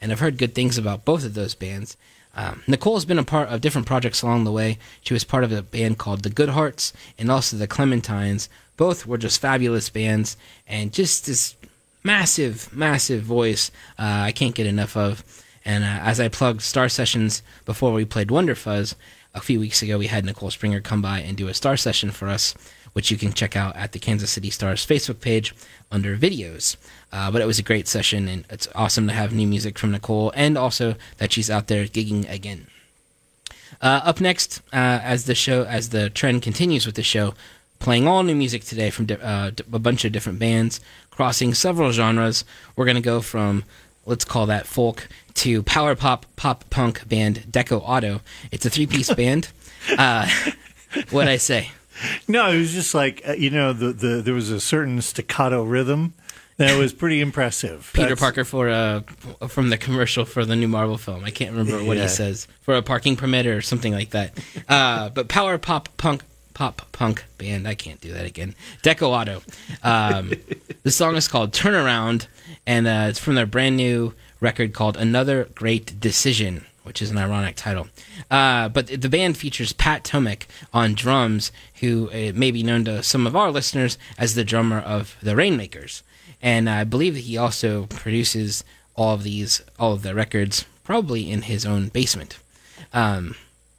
And 0.00 0.12
I've 0.12 0.20
heard 0.20 0.38
good 0.38 0.54
things 0.54 0.78
about 0.78 1.04
both 1.04 1.24
of 1.24 1.34
those 1.34 1.56
bands. 1.56 1.96
Um, 2.36 2.62
Nicole 2.66 2.94
has 2.94 3.04
been 3.04 3.18
a 3.18 3.24
part 3.24 3.48
of 3.48 3.60
different 3.60 3.86
projects 3.86 4.22
along 4.22 4.44
the 4.44 4.52
way. 4.52 4.78
She 5.02 5.14
was 5.14 5.24
part 5.24 5.44
of 5.44 5.52
a 5.52 5.62
band 5.62 5.98
called 5.98 6.22
the 6.22 6.30
Good 6.30 6.50
Hearts 6.50 6.92
and 7.18 7.30
also 7.30 7.56
the 7.56 7.68
Clementines. 7.68 8.48
Both 8.76 9.06
were 9.06 9.18
just 9.18 9.40
fabulous 9.40 9.88
bands 9.88 10.36
and 10.66 10.92
just 10.92 11.26
this 11.26 11.54
massive, 12.02 12.74
massive 12.74 13.22
voice 13.22 13.70
uh, 13.98 14.02
I 14.26 14.32
can't 14.32 14.54
get 14.54 14.66
enough 14.66 14.96
of. 14.96 15.24
And 15.64 15.84
uh, 15.84 16.00
as 16.02 16.20
I 16.20 16.28
plugged 16.28 16.62
Star 16.62 16.88
Sessions 16.88 17.42
before 17.64 17.92
we 17.92 18.04
played 18.04 18.30
Wonder 18.30 18.54
Fuzz, 18.54 18.94
a 19.34 19.40
few 19.40 19.58
weeks 19.58 19.82
ago 19.82 19.98
we 19.98 20.06
had 20.08 20.24
Nicole 20.24 20.50
Springer 20.50 20.80
come 20.80 21.02
by 21.02 21.20
and 21.20 21.36
do 21.36 21.48
a 21.48 21.54
Star 21.54 21.76
Session 21.76 22.10
for 22.10 22.28
us, 22.28 22.54
which 22.92 23.10
you 23.10 23.16
can 23.16 23.32
check 23.32 23.56
out 23.56 23.74
at 23.76 23.92
the 23.92 23.98
Kansas 23.98 24.30
City 24.30 24.50
Stars 24.50 24.86
Facebook 24.86 25.20
page 25.20 25.54
under 25.90 26.16
videos. 26.16 26.76
Uh, 27.12 27.30
but 27.30 27.40
it 27.40 27.46
was 27.46 27.58
a 27.58 27.62
great 27.62 27.88
session, 27.88 28.28
and 28.28 28.44
it's 28.50 28.68
awesome 28.74 29.06
to 29.06 29.12
have 29.12 29.32
new 29.32 29.46
music 29.46 29.78
from 29.78 29.90
Nicole, 29.90 30.32
and 30.36 30.58
also 30.58 30.94
that 31.18 31.32
she's 31.32 31.50
out 31.50 31.66
there 31.68 31.86
gigging 31.86 32.30
again. 32.30 32.66
Uh, 33.80 34.00
up 34.04 34.20
next, 34.20 34.60
uh, 34.72 35.00
as 35.02 35.24
the 35.24 35.34
show, 35.34 35.64
as 35.64 35.88
the 35.88 36.10
trend 36.10 36.42
continues 36.42 36.86
with 36.86 36.94
the 36.94 37.02
show, 37.02 37.34
playing 37.84 38.08
all 38.08 38.22
new 38.22 38.34
music 38.34 38.64
today 38.64 38.88
from 38.90 39.04
di- 39.06 39.14
uh, 39.20 39.50
d- 39.50 39.62
a 39.72 39.78
bunch 39.78 40.04
of 40.04 40.12
different 40.12 40.38
bands, 40.38 40.80
crossing 41.10 41.52
several 41.54 41.92
genres. 41.92 42.44
We're 42.76 42.86
gonna 42.86 43.00
go 43.02 43.20
from 43.20 43.64
let's 44.06 44.24
call 44.24 44.46
that 44.46 44.66
folk 44.66 45.06
to 45.34 45.62
power 45.62 45.94
pop 45.94 46.24
pop 46.36 46.64
punk 46.70 47.06
band 47.08 47.44
Deco 47.50 47.80
Auto. 47.84 48.22
It's 48.50 48.64
a 48.66 48.70
three 48.70 48.86
piece 48.86 49.12
band. 49.22 49.48
Uh, 49.98 50.28
what 51.10 51.28
I 51.28 51.36
say? 51.36 51.70
No, 52.26 52.50
it 52.50 52.58
was 52.58 52.72
just 52.72 52.94
like 52.94 53.22
uh, 53.28 53.32
you 53.34 53.50
know 53.50 53.72
the, 53.72 53.92
the 53.92 54.08
there 54.22 54.34
was 54.34 54.50
a 54.50 54.60
certain 54.60 55.00
staccato 55.02 55.62
rhythm 55.62 56.14
that 56.56 56.78
was 56.78 56.92
pretty 56.94 57.20
impressive. 57.20 57.90
Peter 57.94 58.08
That's- 58.08 58.20
Parker 58.20 58.44
for 58.44 58.68
uh 58.70 59.00
from 59.48 59.68
the 59.68 59.76
commercial 59.76 60.24
for 60.24 60.44
the 60.46 60.56
new 60.56 60.68
Marvel 60.68 60.96
film. 60.96 61.22
I 61.24 61.30
can't 61.30 61.50
remember 61.54 61.84
what 61.84 61.96
Yeah. 61.98 62.04
he 62.04 62.08
says 62.08 62.48
for 62.62 62.74
a 62.76 62.82
parking 62.82 63.16
permit 63.16 63.46
or 63.46 63.60
something 63.60 63.92
like 63.92 64.10
that. 64.10 64.38
Uh, 64.68 65.10
but 65.10 65.28
power 65.28 65.58
pop 65.58 65.88
punk 65.98 66.22
pop 66.54 66.90
punk 66.92 67.24
band. 67.36 67.68
I 67.68 67.74
can't 67.74 68.00
do 68.00 68.12
that 68.12 68.24
again. 68.24 68.54
Deco 68.82 69.08
Auto. 69.08 69.42
Um, 69.82 70.32
the 70.82 70.90
song 70.90 71.16
is 71.16 71.28
called 71.28 71.52
Turnaround, 71.52 72.26
and 72.66 72.86
uh, 72.86 73.06
it's 73.08 73.18
from 73.18 73.34
their 73.34 73.46
brand 73.46 73.76
new 73.76 74.14
record 74.40 74.72
called 74.72 74.96
Another 74.96 75.48
Great 75.54 75.98
Decision, 76.00 76.64
which 76.84 77.02
is 77.02 77.10
an 77.10 77.18
ironic 77.18 77.56
title. 77.56 77.88
Uh, 78.30 78.68
but 78.68 78.86
the 78.86 79.08
band 79.08 79.36
features 79.36 79.72
Pat 79.72 80.04
Tomek 80.04 80.46
on 80.72 80.94
drums, 80.94 81.50
who 81.80 82.08
uh, 82.10 82.32
may 82.34 82.50
be 82.50 82.62
known 82.62 82.84
to 82.84 83.02
some 83.02 83.26
of 83.26 83.34
our 83.36 83.50
listeners 83.50 83.98
as 84.16 84.34
the 84.34 84.44
drummer 84.44 84.78
of 84.78 85.16
the 85.22 85.36
Rainmakers. 85.36 86.02
And 86.40 86.68
I 86.68 86.84
believe 86.84 87.14
that 87.14 87.20
he 87.20 87.36
also 87.36 87.86
produces 87.86 88.64
all 88.96 89.14
of 89.14 89.22
these, 89.22 89.62
all 89.78 89.94
of 89.94 90.02
the 90.02 90.14
records, 90.14 90.66
probably 90.84 91.30
in 91.30 91.42
his 91.42 91.64
own 91.66 91.88
basement. 91.88 92.38
Um, 92.92 93.34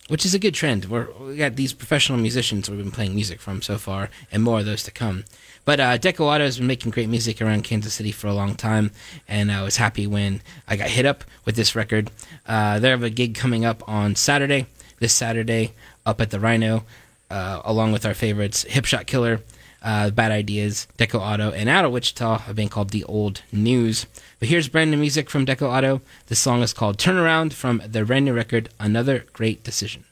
which 0.07 0.25
is 0.25 0.33
a 0.33 0.39
good 0.39 0.53
trend. 0.53 0.85
We're, 0.85 1.07
we 1.19 1.35
got 1.35 1.55
these 1.55 1.73
professional 1.73 2.19
musicians 2.19 2.69
we've 2.69 2.79
been 2.79 2.91
playing 2.91 3.15
music 3.15 3.39
from 3.39 3.61
so 3.61 3.77
far, 3.77 4.09
and 4.31 4.43
more 4.43 4.59
of 4.59 4.65
those 4.65 4.83
to 4.83 4.91
come. 4.91 5.25
But 5.65 5.79
uh, 5.79 5.97
has 5.97 6.57
been 6.57 6.67
making 6.67 6.91
great 6.91 7.09
music 7.09 7.41
around 7.41 7.63
Kansas 7.63 7.95
City 7.95 8.11
for 8.11 8.27
a 8.27 8.33
long 8.33 8.53
time, 8.55 8.91
and 9.27 9.51
I 9.51 9.63
was 9.63 9.77
happy 9.77 10.05
when 10.05 10.41
I 10.67 10.75
got 10.75 10.89
hit 10.89 11.07
up 11.07 11.23
with 11.43 11.55
this 11.55 11.75
record. 11.75 12.11
Uh, 12.47 12.77
they 12.77 12.89
have 12.89 13.01
a 13.01 13.09
gig 13.09 13.33
coming 13.33 13.65
up 13.65 13.87
on 13.89 14.15
Saturday, 14.15 14.67
this 14.99 15.13
Saturday, 15.13 15.73
up 16.05 16.21
at 16.21 16.29
the 16.29 16.39
Rhino, 16.39 16.85
uh, 17.31 17.61
along 17.65 17.93
with 17.93 18.05
our 18.05 18.13
favorites, 18.13 18.61
Hip 18.63 18.85
Shot 18.85 19.07
Killer, 19.07 19.41
uh, 19.85 20.09
Bad 20.09 20.31
Ideas, 20.31 20.87
Deco 20.97 21.19
Auto, 21.19 21.51
and 21.51 21.69
out 21.69 21.85
of 21.85 21.91
Wichita, 21.91 22.43
a 22.49 22.53
band 22.53 22.71
called 22.71 22.89
The 22.89 23.03
Old 23.05 23.43
News. 23.51 24.07
But 24.39 24.49
here's 24.49 24.67
brand 24.67 24.91
new 24.91 24.97
music 24.97 25.29
from 25.29 25.45
Deco 25.45 25.67
Auto. 25.69 26.01
This 26.27 26.39
song 26.39 26.61
is 26.63 26.73
called 26.73 26.97
Turnaround 26.97 27.53
from 27.53 27.81
their 27.85 28.03
brand 28.03 28.25
new 28.25 28.33
record, 28.33 28.69
Another 28.79 29.25
Great 29.31 29.63
Decision. 29.63 30.03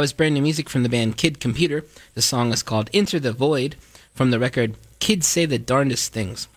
That 0.00 0.04
was 0.04 0.14
brand 0.14 0.32
new 0.34 0.40
music 0.40 0.70
from 0.70 0.82
the 0.82 0.88
band 0.88 1.18
Kid 1.18 1.40
Computer. 1.40 1.84
The 2.14 2.22
song 2.22 2.54
is 2.54 2.62
called 2.62 2.88
Enter 2.94 3.20
the 3.20 3.34
Void 3.34 3.76
from 4.14 4.30
the 4.30 4.38
record 4.38 4.76
Kids 4.98 5.26
Say 5.28 5.44
the 5.44 5.58
Darndest 5.58 6.10
Things, 6.10 6.48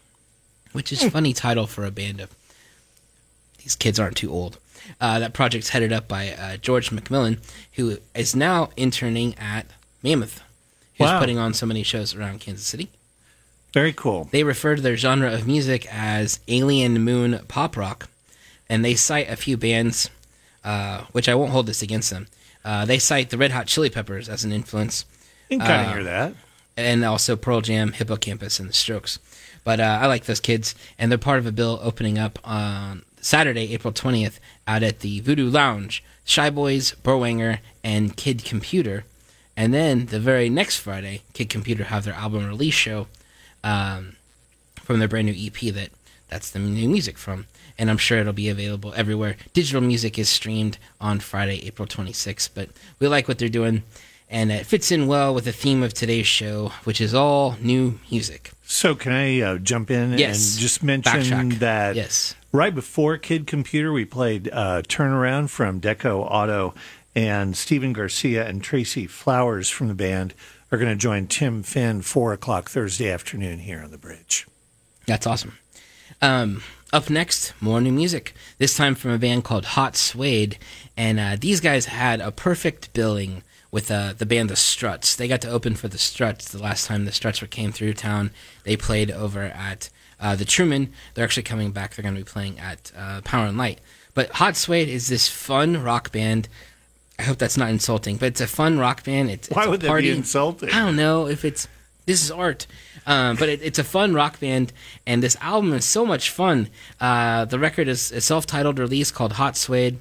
which 0.71 0.93
is 0.93 1.03
a 1.03 1.11
funny 1.11 1.33
title 1.33 1.67
for 1.67 1.83
a 1.83 1.91
band 1.91 2.21
of 2.21 2.33
these 3.61 3.75
kids 3.75 3.99
aren't 3.99 4.15
too 4.15 4.31
old. 4.31 4.59
Uh, 5.01 5.19
that 5.19 5.33
project's 5.33 5.67
headed 5.67 5.91
up 5.91 6.07
by 6.07 6.29
uh, 6.29 6.55
George 6.55 6.89
McMillan, 6.91 7.37
who 7.73 7.97
is 8.15 8.33
now 8.33 8.69
interning 8.77 9.35
at 9.37 9.65
Mammoth, 10.01 10.39
who's 10.97 11.07
Wow. 11.07 11.19
putting 11.19 11.37
on 11.37 11.53
so 11.53 11.65
many 11.65 11.83
shows 11.83 12.15
around 12.15 12.39
Kansas 12.39 12.65
City. 12.65 12.87
Very 13.73 13.91
cool. 13.91 14.29
They 14.31 14.45
refer 14.45 14.77
to 14.77 14.81
their 14.81 14.95
genre 14.95 15.29
of 15.33 15.45
music 15.45 15.85
as 15.93 16.39
alien 16.47 17.03
moon 17.03 17.41
pop 17.49 17.75
rock, 17.75 18.07
and 18.69 18.85
they 18.85 18.95
cite 18.95 19.29
a 19.29 19.35
few 19.35 19.57
bands, 19.57 20.09
uh, 20.63 21.01
which 21.11 21.27
I 21.27 21.35
won't 21.35 21.51
hold 21.51 21.65
this 21.65 21.81
against 21.81 22.09
them. 22.09 22.27
Uh, 22.65 22.85
they 22.85 22.99
cite 22.99 23.29
the 23.29 23.37
Red 23.37 23.51
Hot 23.51 23.67
Chili 23.67 23.89
Peppers 23.89 24.29
as 24.29 24.43
an 24.43 24.51
influence, 24.51 25.05
You 25.49 25.57
can 25.59 25.67
kind 25.67 25.81
of 25.81 25.87
Uh, 25.87 25.93
hear 25.93 26.03
that. 26.05 26.33
and 26.77 27.03
also 27.03 27.35
Pearl 27.35 27.61
Jam, 27.61 27.91
Hippo 27.93 28.15
Campus, 28.17 28.59
and 28.59 28.69
the 28.69 28.73
Strokes. 28.73 29.19
But 29.63 29.79
uh, 29.79 29.99
I 30.01 30.07
like 30.07 30.25
those 30.25 30.39
kids, 30.39 30.75
and 30.99 31.11
they're 31.11 31.17
part 31.17 31.39
of 31.39 31.45
a 31.45 31.51
bill 31.51 31.79
opening 31.81 32.17
up 32.17 32.39
on 32.43 33.03
Saturday, 33.21 33.73
April 33.73 33.93
20th, 33.93 34.39
out 34.67 34.83
at 34.83 34.99
the 34.99 35.19
Voodoo 35.21 35.49
Lounge. 35.49 36.03
Shy 36.25 36.49
Boys, 36.49 36.95
Berwanger, 37.03 37.59
and 37.83 38.15
Kid 38.15 38.43
Computer. 38.45 39.03
And 39.57 39.73
then 39.73 40.07
the 40.07 40.19
very 40.19 40.49
next 40.49 40.77
Friday, 40.77 41.21
Kid 41.33 41.49
Computer 41.49 41.83
have 41.85 42.05
their 42.05 42.13
album 42.13 42.47
release 42.47 42.73
show 42.73 43.07
um, 43.63 44.15
from 44.81 44.99
their 44.99 45.07
brand 45.07 45.27
new 45.27 45.35
EP 45.47 45.73
that 45.73 45.89
that's 46.29 46.49
the 46.49 46.59
new 46.59 46.87
music 46.89 47.17
from. 47.17 47.45
And 47.77 47.89
I'm 47.89 47.97
sure 47.97 48.19
it'll 48.19 48.33
be 48.33 48.49
available 48.49 48.93
everywhere. 48.95 49.35
Digital 49.53 49.81
music 49.81 50.19
is 50.19 50.29
streamed 50.29 50.77
on 51.01 51.19
Friday, 51.19 51.65
April 51.65 51.87
26th. 51.87 52.49
But 52.53 52.69
we 52.99 53.07
like 53.07 53.27
what 53.27 53.39
they're 53.39 53.49
doing, 53.49 53.83
and 54.29 54.51
it 54.51 54.65
fits 54.65 54.91
in 54.91 55.07
well 55.07 55.33
with 55.33 55.45
the 55.45 55.51
theme 55.51 55.81
of 55.83 55.93
today's 55.93 56.27
show, 56.27 56.71
which 56.83 57.01
is 57.01 57.13
all 57.13 57.57
new 57.59 57.99
music. 58.11 58.51
So 58.65 58.95
can 58.95 59.11
I 59.11 59.41
uh, 59.41 59.57
jump 59.57 59.89
in 59.91 60.17
Yes. 60.17 60.53
and 60.53 60.61
just 60.61 60.83
mention 60.83 61.49
that 61.59 61.95
Yes. 61.95 62.35
right 62.51 62.73
before 62.73 63.17
Kid 63.17 63.47
Computer, 63.47 63.91
we 63.91 64.05
played 64.05 64.49
uh, 64.53 64.81
Turnaround 64.87 65.49
from 65.49 65.81
Deco 65.81 66.19
Auto, 66.29 66.73
and 67.15 67.55
Stephen 67.57 67.93
Garcia 67.93 68.47
and 68.47 68.63
Tracy 68.63 69.05
Flowers 69.07 69.69
from 69.69 69.87
the 69.87 69.93
band 69.93 70.33
are 70.71 70.77
going 70.79 70.89
to 70.91 70.95
join 70.95 71.27
Tim 71.27 71.61
Finn 71.61 72.01
four 72.01 72.33
o'clock 72.33 72.69
Thursday 72.69 73.11
afternoon 73.11 73.59
here 73.59 73.81
on 73.83 73.91
the 73.91 73.97
bridge. 73.99 74.47
That's 75.05 75.27
awesome. 75.27 75.57
Um, 76.21 76.63
up 76.93 77.09
next, 77.09 77.53
more 77.59 77.81
new 77.81 77.91
music. 77.91 78.33
This 78.59 78.77
time 78.77 78.93
from 78.95 79.11
a 79.11 79.17
band 79.17 79.43
called 79.43 79.65
Hot 79.65 79.97
Suede, 79.97 80.57
and 80.95 81.19
uh, 81.19 81.35
these 81.37 81.59
guys 81.59 81.87
had 81.87 82.21
a 82.21 82.31
perfect 82.31 82.93
billing 82.93 83.41
with 83.71 83.89
uh, 83.89 84.13
the 84.15 84.27
band 84.27 84.51
The 84.51 84.55
Struts. 84.55 85.15
They 85.15 85.27
got 85.27 85.41
to 85.41 85.49
open 85.49 85.73
for 85.73 85.87
The 85.87 85.97
Struts 85.97 86.51
the 86.51 86.61
last 86.61 86.85
time 86.85 87.05
The 87.05 87.11
Struts 87.11 87.41
were 87.41 87.47
came 87.47 87.71
through 87.71 87.95
town. 87.95 88.29
They 88.63 88.77
played 88.77 89.09
over 89.09 89.41
at 89.41 89.89
uh, 90.19 90.35
the 90.35 90.45
Truman. 90.45 90.93
They're 91.15 91.25
actually 91.25 91.43
coming 91.43 91.71
back. 91.71 91.95
They're 91.95 92.03
going 92.03 92.15
to 92.15 92.21
be 92.21 92.31
playing 92.31 92.59
at 92.59 92.91
uh, 92.95 93.21
Power 93.21 93.47
and 93.47 93.57
Light. 93.57 93.81
But 94.13 94.29
Hot 94.33 94.55
Suede 94.55 94.87
is 94.87 95.07
this 95.07 95.27
fun 95.27 95.81
rock 95.81 96.11
band. 96.11 96.47
I 97.17 97.23
hope 97.23 97.39
that's 97.39 97.57
not 97.57 97.71
insulting, 97.71 98.17
but 98.17 98.27
it's 98.27 98.41
a 98.41 98.47
fun 98.47 98.77
rock 98.77 99.03
band. 99.03 99.31
It's, 99.31 99.49
Why 99.49 99.63
it's 99.63 99.69
would 99.71 99.79
that 99.81 99.87
be 99.87 99.89
party. 99.89 100.11
insulting? 100.11 100.69
I 100.69 100.85
don't 100.85 100.95
know 100.95 101.27
if 101.27 101.43
it's 101.43 101.67
this 102.05 102.23
is 102.23 102.31
art, 102.31 102.67
um, 103.05 103.35
but 103.35 103.49
it, 103.49 103.61
it's 103.61 103.79
a 103.79 103.83
fun 103.83 104.13
rock 104.13 104.39
band, 104.39 104.73
and 105.05 105.21
this 105.21 105.37
album 105.41 105.73
is 105.73 105.85
so 105.85 106.05
much 106.05 106.29
fun. 106.29 106.69
Uh, 106.99 107.45
the 107.45 107.59
record 107.59 107.87
is 107.87 108.11
a 108.11 108.21
self-titled 108.21 108.79
release 108.79 109.11
called 109.11 109.33
Hot 109.33 109.57
Suede. 109.57 109.99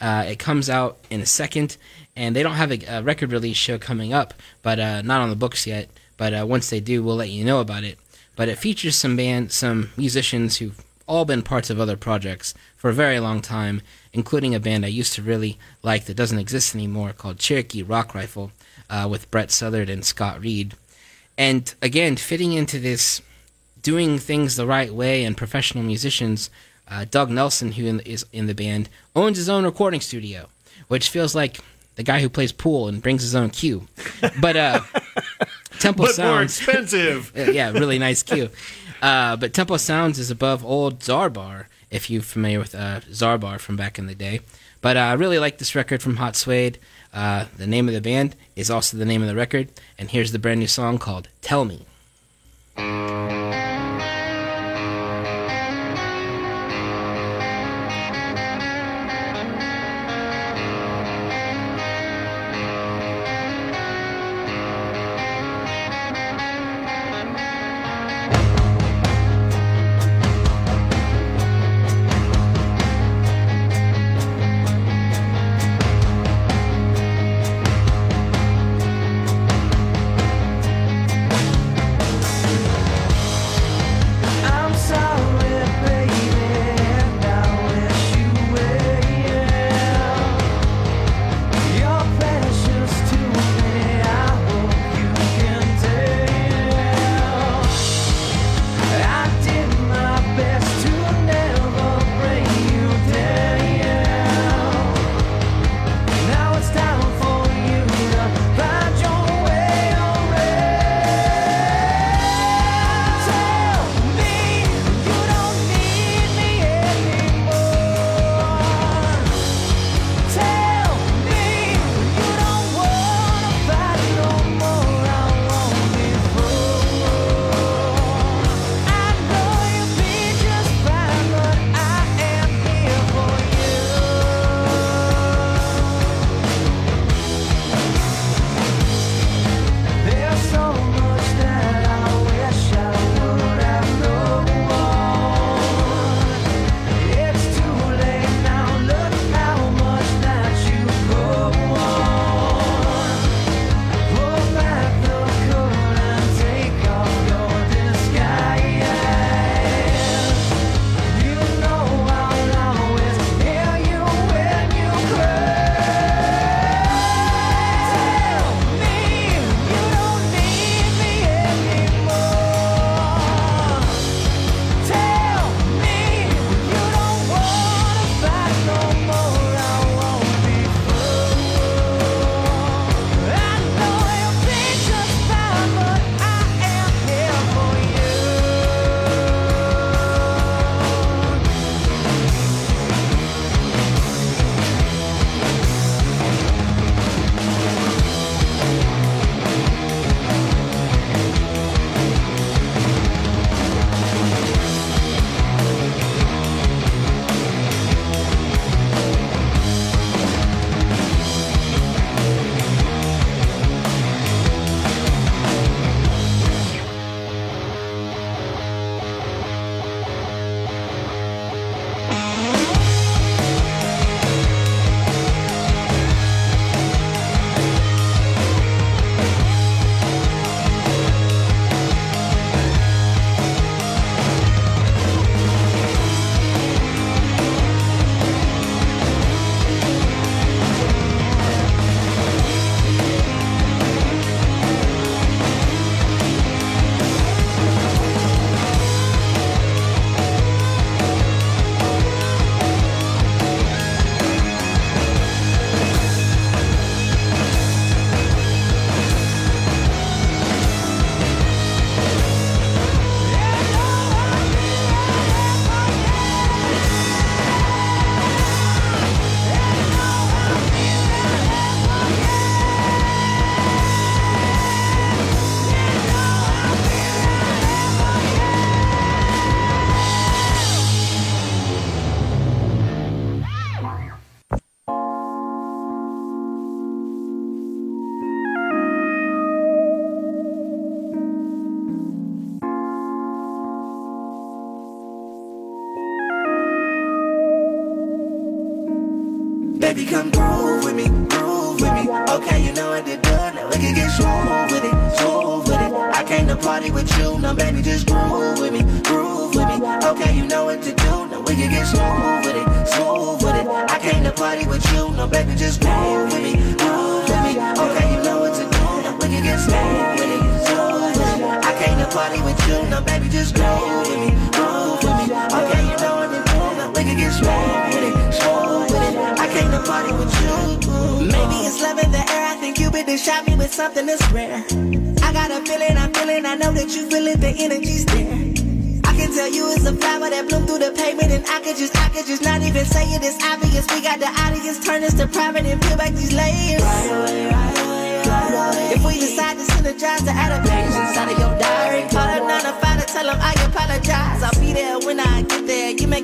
Uh, 0.00 0.24
it 0.28 0.38
comes 0.38 0.68
out 0.68 0.98
in 1.10 1.20
a 1.20 1.26
second, 1.26 1.76
and 2.16 2.34
they 2.34 2.42
don't 2.42 2.54
have 2.54 2.72
a, 2.72 2.84
a 2.86 3.02
record 3.02 3.32
release 3.32 3.56
show 3.56 3.78
coming 3.78 4.12
up, 4.12 4.34
but 4.62 4.78
uh, 4.78 5.02
not 5.02 5.20
on 5.20 5.30
the 5.30 5.36
books 5.36 5.66
yet. 5.66 5.88
But 6.16 6.32
uh, 6.32 6.46
once 6.48 6.70
they 6.70 6.80
do, 6.80 7.02
we'll 7.02 7.16
let 7.16 7.30
you 7.30 7.44
know 7.44 7.60
about 7.60 7.84
it. 7.84 7.98
But 8.36 8.48
it 8.48 8.58
features 8.58 8.96
some 8.96 9.16
band, 9.16 9.52
some 9.52 9.90
musicians 9.96 10.58
who've 10.58 10.80
all 11.06 11.24
been 11.24 11.42
parts 11.42 11.70
of 11.70 11.80
other 11.80 11.96
projects 11.96 12.54
for 12.76 12.90
a 12.90 12.94
very 12.94 13.20
long 13.20 13.40
time, 13.40 13.82
including 14.12 14.54
a 14.54 14.60
band 14.60 14.84
I 14.84 14.88
used 14.88 15.12
to 15.14 15.22
really 15.22 15.58
like 15.82 16.04
that 16.04 16.16
doesn't 16.16 16.38
exist 16.38 16.74
anymore 16.74 17.12
called 17.12 17.38
Cherokee 17.38 17.82
Rock 17.82 18.14
Rifle 18.14 18.52
uh, 18.88 19.08
with 19.10 19.30
Brett 19.30 19.50
Southard 19.50 19.90
and 19.90 20.04
Scott 20.04 20.40
Reed. 20.40 20.74
And 21.36 21.72
again, 21.82 22.16
fitting 22.16 22.52
into 22.52 22.78
this 22.78 23.20
doing 23.82 24.18
things 24.18 24.56
the 24.56 24.66
right 24.66 24.92
way 24.92 25.24
and 25.24 25.36
professional 25.36 25.84
musicians, 25.84 26.48
uh, 26.88 27.04
Doug 27.10 27.30
Nelson, 27.30 27.72
who 27.72 27.86
in, 27.86 28.00
is 28.00 28.24
in 28.32 28.46
the 28.46 28.54
band, 28.54 28.88
owns 29.14 29.36
his 29.36 29.48
own 29.48 29.64
recording 29.64 30.00
studio, 30.00 30.48
which 30.88 31.08
feels 31.10 31.34
like 31.34 31.58
the 31.96 32.02
guy 32.02 32.20
who 32.20 32.28
plays 32.28 32.52
pool 32.52 32.88
and 32.88 33.02
brings 33.02 33.22
his 33.22 33.34
own 33.34 33.50
cue. 33.50 33.86
But 34.40 34.56
uh, 34.56 34.80
Temple 35.80 36.06
But 36.06 36.18
more 36.18 36.38
Sounds. 36.48 36.58
expensive. 36.58 37.32
Uh, 37.36 37.50
yeah, 37.50 37.70
really 37.72 37.98
nice 37.98 38.22
cue. 38.22 38.50
Uh, 39.02 39.36
but 39.36 39.52
Tempo 39.52 39.76
Sounds 39.76 40.18
is 40.18 40.30
above 40.30 40.64
old 40.64 41.02
Czar 41.02 41.28
Bar, 41.28 41.68
if 41.90 42.08
you're 42.08 42.22
familiar 42.22 42.58
with 42.58 42.74
uh, 42.74 43.00
Czar 43.12 43.38
Bar 43.38 43.58
from 43.58 43.76
back 43.76 43.98
in 43.98 44.06
the 44.06 44.14
day. 44.14 44.40
But 44.80 44.96
uh, 44.96 45.00
I 45.00 45.12
really 45.14 45.38
like 45.38 45.58
this 45.58 45.74
record 45.74 46.02
from 46.02 46.16
Hot 46.16 46.36
Suede. 46.36 46.78
Uh, 47.14 47.46
the 47.56 47.66
name 47.66 47.88
of 47.88 47.94
the 47.94 48.00
band 48.00 48.34
is 48.56 48.70
also 48.70 48.96
the 48.96 49.04
name 49.04 49.22
of 49.22 49.28
the 49.28 49.36
record. 49.36 49.68
And 49.96 50.10
here's 50.10 50.32
the 50.32 50.38
brand 50.38 50.60
new 50.60 50.66
song 50.66 50.98
called 50.98 51.28
Tell 51.40 51.64
Me. 51.64 51.86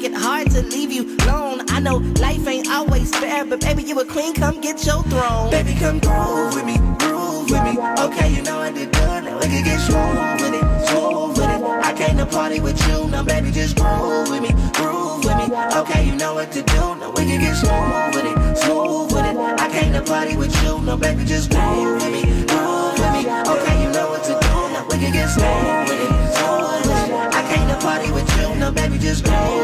Make 0.01 0.13
it 0.13 0.17
hard 0.17 0.51
to 0.51 0.63
leave 0.63 0.91
you 0.91 1.05
alone. 1.25 1.61
I 1.69 1.79
know 1.81 1.97
life 2.21 2.47
ain't 2.47 2.71
always 2.71 3.15
fair, 3.15 3.45
but 3.45 3.61
baby, 3.61 3.83
you 3.83 3.99
a 4.01 4.05
queen. 4.05 4.33
Come 4.33 4.61
get 4.61 4.87
your 4.87 5.03
throne. 5.05 5.51
Baby, 5.51 5.75
come 5.75 5.99
groove 5.99 6.55
with 6.55 6.65
me, 6.65 6.79
groove 6.99 7.51
with 7.51 7.63
me. 7.65 7.77
Okay, 8.07 8.33
you 8.35 8.43
know 8.43 8.59
what 8.59 8.75
to 8.77 8.87
do. 8.87 9.07
Now 9.21 9.39
we 9.39 9.47
can 9.53 9.63
get 9.63 9.81
smooth 9.81 10.41
with 10.41 10.55
it, 10.55 10.89
smooth 10.89 11.37
with 11.37 11.51
it. 11.51 11.63
I 11.85 11.93
came 11.93 12.17
to 12.17 12.27
party 12.27 12.61
with 12.61 12.81
you. 12.89 13.09
Now, 13.09 13.23
baby, 13.23 13.51
just 13.51 13.77
groove 13.77 14.31
with 14.31 14.43
me, 14.43 14.53
groove 14.73 15.25
with 15.25 15.37
me. 15.37 15.47
Okay, 15.81 16.07
you 16.07 16.17
know 16.17 16.35
what 16.35 16.51
to 16.53 16.63
do. 16.63 16.81
Now 17.01 17.11
we 17.17 17.25
can 17.27 17.41
get 17.41 17.57
smooth 17.57 18.15
with 18.15 18.25
it, 18.25 18.57
smooth 18.57 19.13
with 19.13 19.27
it. 19.27 19.37
I 19.37 19.69
came 19.69 19.93
to 19.93 20.03
party 20.03 20.37
with 20.37 20.55
you. 20.63 20.81
Now, 20.81 20.97
baby, 20.97 21.25
just 21.27 21.51
groove 21.51 22.01
with 22.01 22.13
me, 22.13 22.47
groove 22.47 22.97
with 22.97 23.13
me. 23.17 23.23
Okay, 23.53 23.77
you 23.85 23.91
know 23.93 24.09
what 24.09 24.25
to 24.25 24.33
do. 24.33 24.57
Now 24.73 24.87
we 24.89 24.97
can 24.97 25.13
get 25.13 25.29
smooth 25.29 25.89
with 25.89 26.01
it, 26.01 26.13
smooth 26.37 26.87
with 26.89 27.05
it. 27.05 27.35
I 27.37 27.43
came 27.53 27.69
to 27.69 27.77
party 27.85 28.11
with 28.13 28.29
you. 28.39 28.49
Now, 28.61 28.71
baby, 28.71 28.97
just 28.97 29.25
groove 29.25 29.60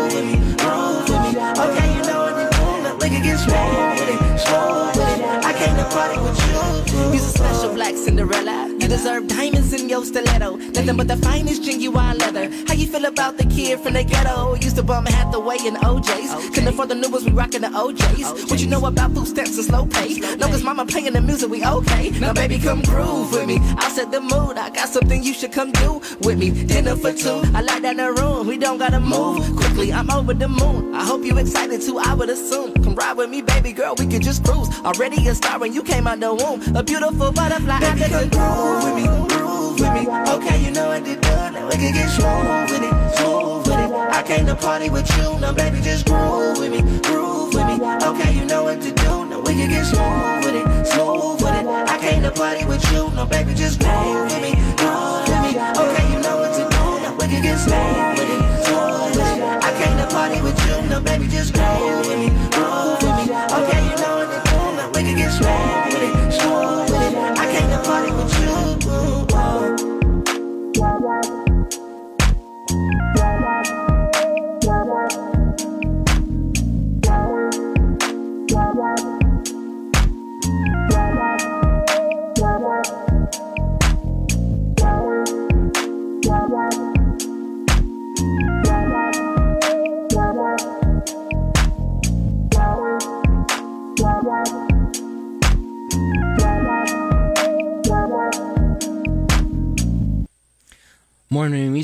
Cinderella. 8.16 8.68
You 8.80 8.88
deserve 8.88 9.28
diamonds 9.28 9.74
in 10.00 10.06
stiletto. 10.06 10.56
Nothing 10.56 10.96
but 10.96 11.08
the 11.08 11.16
finest 11.16 11.62
genuine 11.64 12.18
leather. 12.18 12.50
How 12.66 12.74
you 12.74 12.86
feel 12.86 13.04
about 13.04 13.38
the 13.38 13.44
kid 13.44 13.80
from 13.80 13.94
the 13.94 14.04
ghetto? 14.04 14.54
Used 14.56 14.76
to 14.76 14.82
bum 14.82 15.06
Hathaway 15.06 15.58
and 15.60 15.76
OJ's. 15.78 16.50
Couldn't 16.50 16.68
afford 16.68 16.88
the 16.88 16.94
new 16.94 17.10
ones, 17.10 17.24
we 17.24 17.32
rockin' 17.32 17.62
the 17.62 17.68
OJ's. 17.68 18.50
What 18.50 18.60
you 18.60 18.68
know 18.68 18.84
about 18.84 19.12
food 19.12 19.26
stamps 19.26 19.56
and 19.56 19.66
slow 19.66 19.86
pay? 19.86 20.20
No, 20.36 20.46
cause 20.48 20.62
mama 20.62 20.86
playing 20.86 21.12
the 21.12 21.20
music, 21.20 21.50
we 21.50 21.64
okay. 21.64 22.10
Now, 22.10 22.32
baby, 22.32 22.58
come 22.58 22.82
groove 22.82 23.32
with 23.32 23.46
me. 23.46 23.58
I'll 23.78 23.90
set 23.90 24.10
the 24.10 24.20
mood. 24.20 24.56
I 24.56 24.70
got 24.70 24.88
something 24.88 25.22
you 25.22 25.34
should 25.34 25.52
come 25.52 25.72
do 25.72 26.00
with 26.20 26.38
me. 26.38 26.50
Dinner 26.50 26.96
for 26.96 27.12
two. 27.12 27.42
I 27.54 27.62
like 27.62 27.82
that 27.82 27.96
the 27.96 28.12
room. 28.12 28.46
We 28.46 28.58
don't 28.58 28.78
gotta 28.78 29.00
move 29.00 29.56
quickly. 29.56 29.92
I'm 29.92 30.10
over 30.10 30.34
the 30.34 30.48
moon. 30.48 30.94
I 30.94 31.04
hope 31.04 31.24
you 31.24 31.36
excited 31.38 31.80
too. 31.82 31.98
I 31.98 32.14
would 32.14 32.28
assume. 32.28 32.74
Come 32.84 32.94
ride 32.94 33.16
with 33.16 33.30
me, 33.30 33.42
baby 33.42 33.72
girl. 33.72 33.94
We 33.98 34.06
could 34.06 34.22
just 34.22 34.44
cruise. 34.44 34.68
Already 34.84 35.26
a 35.28 35.34
star 35.34 35.58
when 35.58 35.72
you 35.72 35.82
came 35.82 36.06
out 36.06 36.20
the 36.20 36.34
womb. 36.34 36.76
A 36.76 36.82
beautiful 36.82 37.32
butterfly. 37.32 37.80
Baby, 37.80 38.10
come 38.10 38.28
groove 38.28 38.84
with 38.84 39.30
me. 39.30 39.35
Groove 39.76 39.94
with 39.94 40.06
me. 40.06 40.08
Okay, 40.08 40.64
you 40.64 40.70
know 40.70 40.88
what 40.88 41.04
to 41.04 41.14
do. 41.14 41.36
Now 41.52 41.66
we 41.68 41.76
can 41.76 41.92
get 41.92 42.08
smooth 42.08 42.70
with 42.70 42.82
it. 42.82 43.16
Smooth 43.18 43.66
with 43.66 43.78
it. 43.78 43.92
I 43.92 44.22
came 44.22 44.46
to 44.46 44.54
party 44.56 44.88
with 44.88 45.08
you. 45.16 45.38
Now, 45.38 45.52
baby, 45.52 45.80
just 45.80 46.06
groove 46.06 46.58
with 46.58 46.72
me. 46.72 46.80
Groove 47.00 47.54
with 47.54 47.66
me. 47.66 47.74
Okay, 48.02 48.32
you 48.34 48.44
know 48.46 48.64
what 48.64 48.80
to 48.80 48.90
do. 48.92 49.26
Now 49.26 49.40
we 49.40 49.52
can 49.52 49.68
get 49.68 49.84
smooth 49.84 50.44
with 50.44 50.56
it. 50.56 50.86
Smooth 50.86 51.42
with 51.42 51.54
it. 51.60 51.66
I 51.66 51.98
came 52.00 52.22
to 52.22 52.30
party 52.30 52.64
with 52.64 52.82
you. 52.92 53.10
Now, 53.12 53.26
baby, 53.26 53.54
just 53.54 53.80
groove 53.80 54.24
with 54.32 54.42
me. 54.42 54.52
Groove 54.80 55.28
with 55.28 55.42
me. 55.44 55.52
Okay, 55.60 56.04
you 56.12 56.18
know 56.24 56.36
what 56.40 56.52
to 56.56 56.64
do. 56.64 56.84
Now 57.04 57.12
we 57.18 57.26
can 57.28 57.42
get 57.42 57.58
smooth 57.58 58.16
with 58.16 58.32
it. 58.32 58.40
Smooth 58.64 59.16
with 59.16 59.36
it. 59.36 59.42
I 59.60 59.70
came 59.76 59.96
to 59.98 60.06
party 60.08 60.40
with 60.40 60.58
you. 60.66 60.88
Now, 60.88 61.00
baby, 61.00 61.28
just 61.28 61.52
groove 61.52 62.06
with 62.08 62.16
me. 62.16 62.28
Groove 62.48 63.02
with 63.04 63.16
me. 63.20 63.24
Okay, 63.28 63.80
you 63.84 63.96
know 64.00 64.24
what 64.24 64.28
to 64.32 64.40
do. 64.48 64.56
Now 64.56 64.88
we 64.94 65.00
can 65.04 65.16
get 65.16 65.32
smooth 65.32 65.92
with 65.92 66.02
it. 66.08 66.32
Smooth 66.32 66.85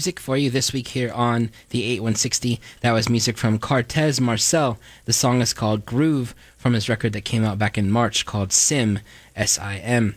music 0.03 0.19
for 0.19 0.37
you 0.37 0.51
this 0.51 0.73
week 0.73 0.89
here 0.89 1.13
on 1.13 1.49
the 1.71 1.85
8160. 1.85 2.61
That 2.81 2.91
was 2.91 3.09
music 3.09 3.39
from 3.39 3.61
Cartez 3.61 4.21
Marcel. 4.21 4.77
The 5.05 5.13
song 5.13 5.41
is 5.41 5.55
called 5.55 5.87
Groove 5.87 6.35
from 6.57 6.73
his 6.73 6.89
record 6.89 7.13
that 7.13 7.25
came 7.25 7.45
out 7.45 7.57
back 7.57 7.79
in 7.79 7.89
March 7.89 8.27
called 8.27 8.53
Sim, 8.53 8.99
S 9.37 9.61
I 9.61 9.77
M. 9.77 10.17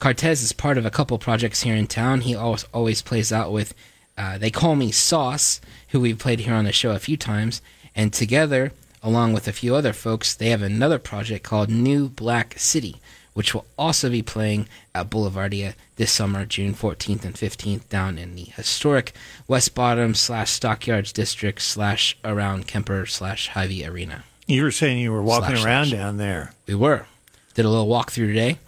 Cartez 0.00 0.42
is 0.42 0.52
part 0.52 0.78
of 0.78 0.84
a 0.84 0.90
couple 0.90 1.16
projects 1.16 1.62
here 1.62 1.76
in 1.76 1.86
town. 1.86 2.22
He 2.22 2.34
always, 2.34 2.64
always 2.74 3.02
plays 3.02 3.30
out 3.32 3.52
with, 3.52 3.72
uh, 4.18 4.36
they 4.36 4.50
call 4.50 4.74
me 4.74 4.90
Sauce, 4.90 5.60
who 5.90 6.00
we've 6.00 6.18
played 6.18 6.40
here 6.40 6.54
on 6.54 6.64
the 6.64 6.72
show 6.72 6.90
a 6.90 6.98
few 6.98 7.16
times. 7.16 7.62
And 7.94 8.12
together, 8.12 8.72
along 9.00 9.32
with 9.32 9.46
a 9.46 9.52
few 9.52 9.76
other 9.76 9.92
folks, 9.92 10.34
they 10.34 10.50
have 10.50 10.62
another 10.62 10.98
project 10.98 11.44
called 11.44 11.70
New 11.70 12.08
Black 12.08 12.58
City, 12.58 12.96
which 13.40 13.54
will 13.54 13.64
also 13.78 14.10
be 14.10 14.20
playing 14.20 14.68
at 14.94 15.08
Boulevardia 15.08 15.72
this 15.96 16.12
summer, 16.12 16.44
June 16.44 16.74
14th 16.74 17.24
and 17.24 17.34
15th, 17.34 17.88
down 17.88 18.18
in 18.18 18.34
the 18.34 18.42
historic 18.42 19.14
West 19.48 19.74
Bottom 19.74 20.14
slash 20.14 20.50
Stockyards 20.50 21.10
district 21.10 21.62
slash 21.62 22.18
around 22.22 22.66
Kemper 22.66 23.06
slash 23.06 23.48
Hy-Vee 23.48 23.86
Arena. 23.86 24.24
You 24.46 24.62
were 24.62 24.70
saying 24.70 24.98
you 24.98 25.10
were 25.10 25.22
walking 25.22 25.56
Slash, 25.56 25.64
around 25.64 25.86
slash. 25.86 25.98
down 25.98 26.16
there. 26.18 26.52
We 26.66 26.74
were. 26.74 27.06
Did 27.54 27.64
a 27.64 27.70
little 27.70 27.88
walkthrough 27.88 28.26
today, 28.26 28.58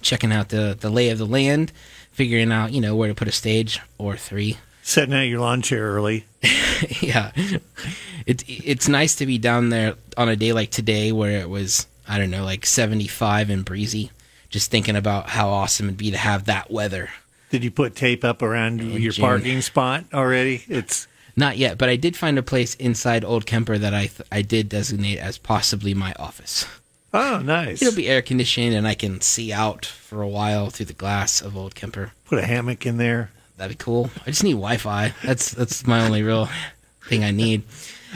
checking 0.00 0.32
out 0.32 0.48
the, 0.48 0.74
the 0.80 0.88
lay 0.88 1.10
of 1.10 1.18
the 1.18 1.26
land, 1.26 1.70
figuring 2.10 2.50
out, 2.50 2.72
you 2.72 2.80
know, 2.80 2.96
where 2.96 3.08
to 3.08 3.14
put 3.14 3.28
a 3.28 3.32
stage 3.32 3.82
or 3.98 4.16
three. 4.16 4.56
Setting 4.82 5.12
out 5.12 5.24
your 5.28 5.40
lawn 5.40 5.60
chair 5.60 5.82
early. 5.92 6.24
yeah. 7.02 7.32
It, 8.24 8.44
it's 8.48 8.88
nice 8.88 9.16
to 9.16 9.26
be 9.26 9.36
down 9.36 9.68
there 9.68 9.96
on 10.16 10.30
a 10.30 10.36
day 10.36 10.54
like 10.54 10.70
today 10.70 11.12
where 11.12 11.42
it 11.42 11.50
was, 11.50 11.86
I 12.08 12.18
don't 12.18 12.30
know, 12.30 12.44
like 12.44 12.66
75 12.66 13.50
and 13.50 13.64
breezy. 13.64 14.10
Just 14.48 14.70
thinking 14.70 14.96
about 14.96 15.28
how 15.30 15.48
awesome 15.50 15.86
it'd 15.86 15.96
be 15.96 16.10
to 16.10 16.16
have 16.18 16.46
that 16.46 16.70
weather. 16.70 17.10
Did 17.50 17.62
you 17.64 17.70
put 17.70 17.94
tape 17.94 18.24
up 18.24 18.42
around 18.42 18.80
oh, 18.80 18.84
your 18.84 19.12
June. 19.12 19.24
parking 19.24 19.60
spot 19.60 20.04
already? 20.12 20.64
It's 20.68 21.06
Not 21.36 21.56
yet, 21.56 21.78
but 21.78 21.88
I 21.88 21.96
did 21.96 22.16
find 22.16 22.38
a 22.38 22.42
place 22.42 22.74
inside 22.76 23.24
Old 23.24 23.46
Kemper 23.46 23.78
that 23.78 23.94
I 23.94 24.06
th- 24.06 24.28
I 24.30 24.42
did 24.42 24.68
designate 24.68 25.18
as 25.18 25.38
possibly 25.38 25.94
my 25.94 26.12
office. 26.18 26.66
oh 27.14 27.40
nice. 27.44 27.80
It'll 27.82 27.94
be 27.94 28.08
air 28.08 28.22
conditioned 28.22 28.74
and 28.74 28.86
I 28.86 28.94
can 28.94 29.20
see 29.20 29.52
out 29.52 29.86
for 29.86 30.22
a 30.22 30.28
while 30.28 30.70
through 30.70 30.86
the 30.86 30.92
glass 30.92 31.40
of 31.40 31.56
Old 31.56 31.74
Kemper. 31.74 32.12
Put 32.26 32.38
a 32.38 32.46
hammock 32.46 32.86
in 32.86 32.96
there. 32.96 33.30
That'd 33.56 33.76
be 33.78 33.84
cool. 33.84 34.10
I 34.26 34.30
just 34.30 34.42
need 34.44 34.52
Wi-Fi. 34.54 35.12
That's 35.22 35.52
that's 35.52 35.86
my 35.86 36.04
only 36.04 36.22
real 36.22 36.48
thing 37.10 37.24
I 37.24 37.32
need. 37.32 37.62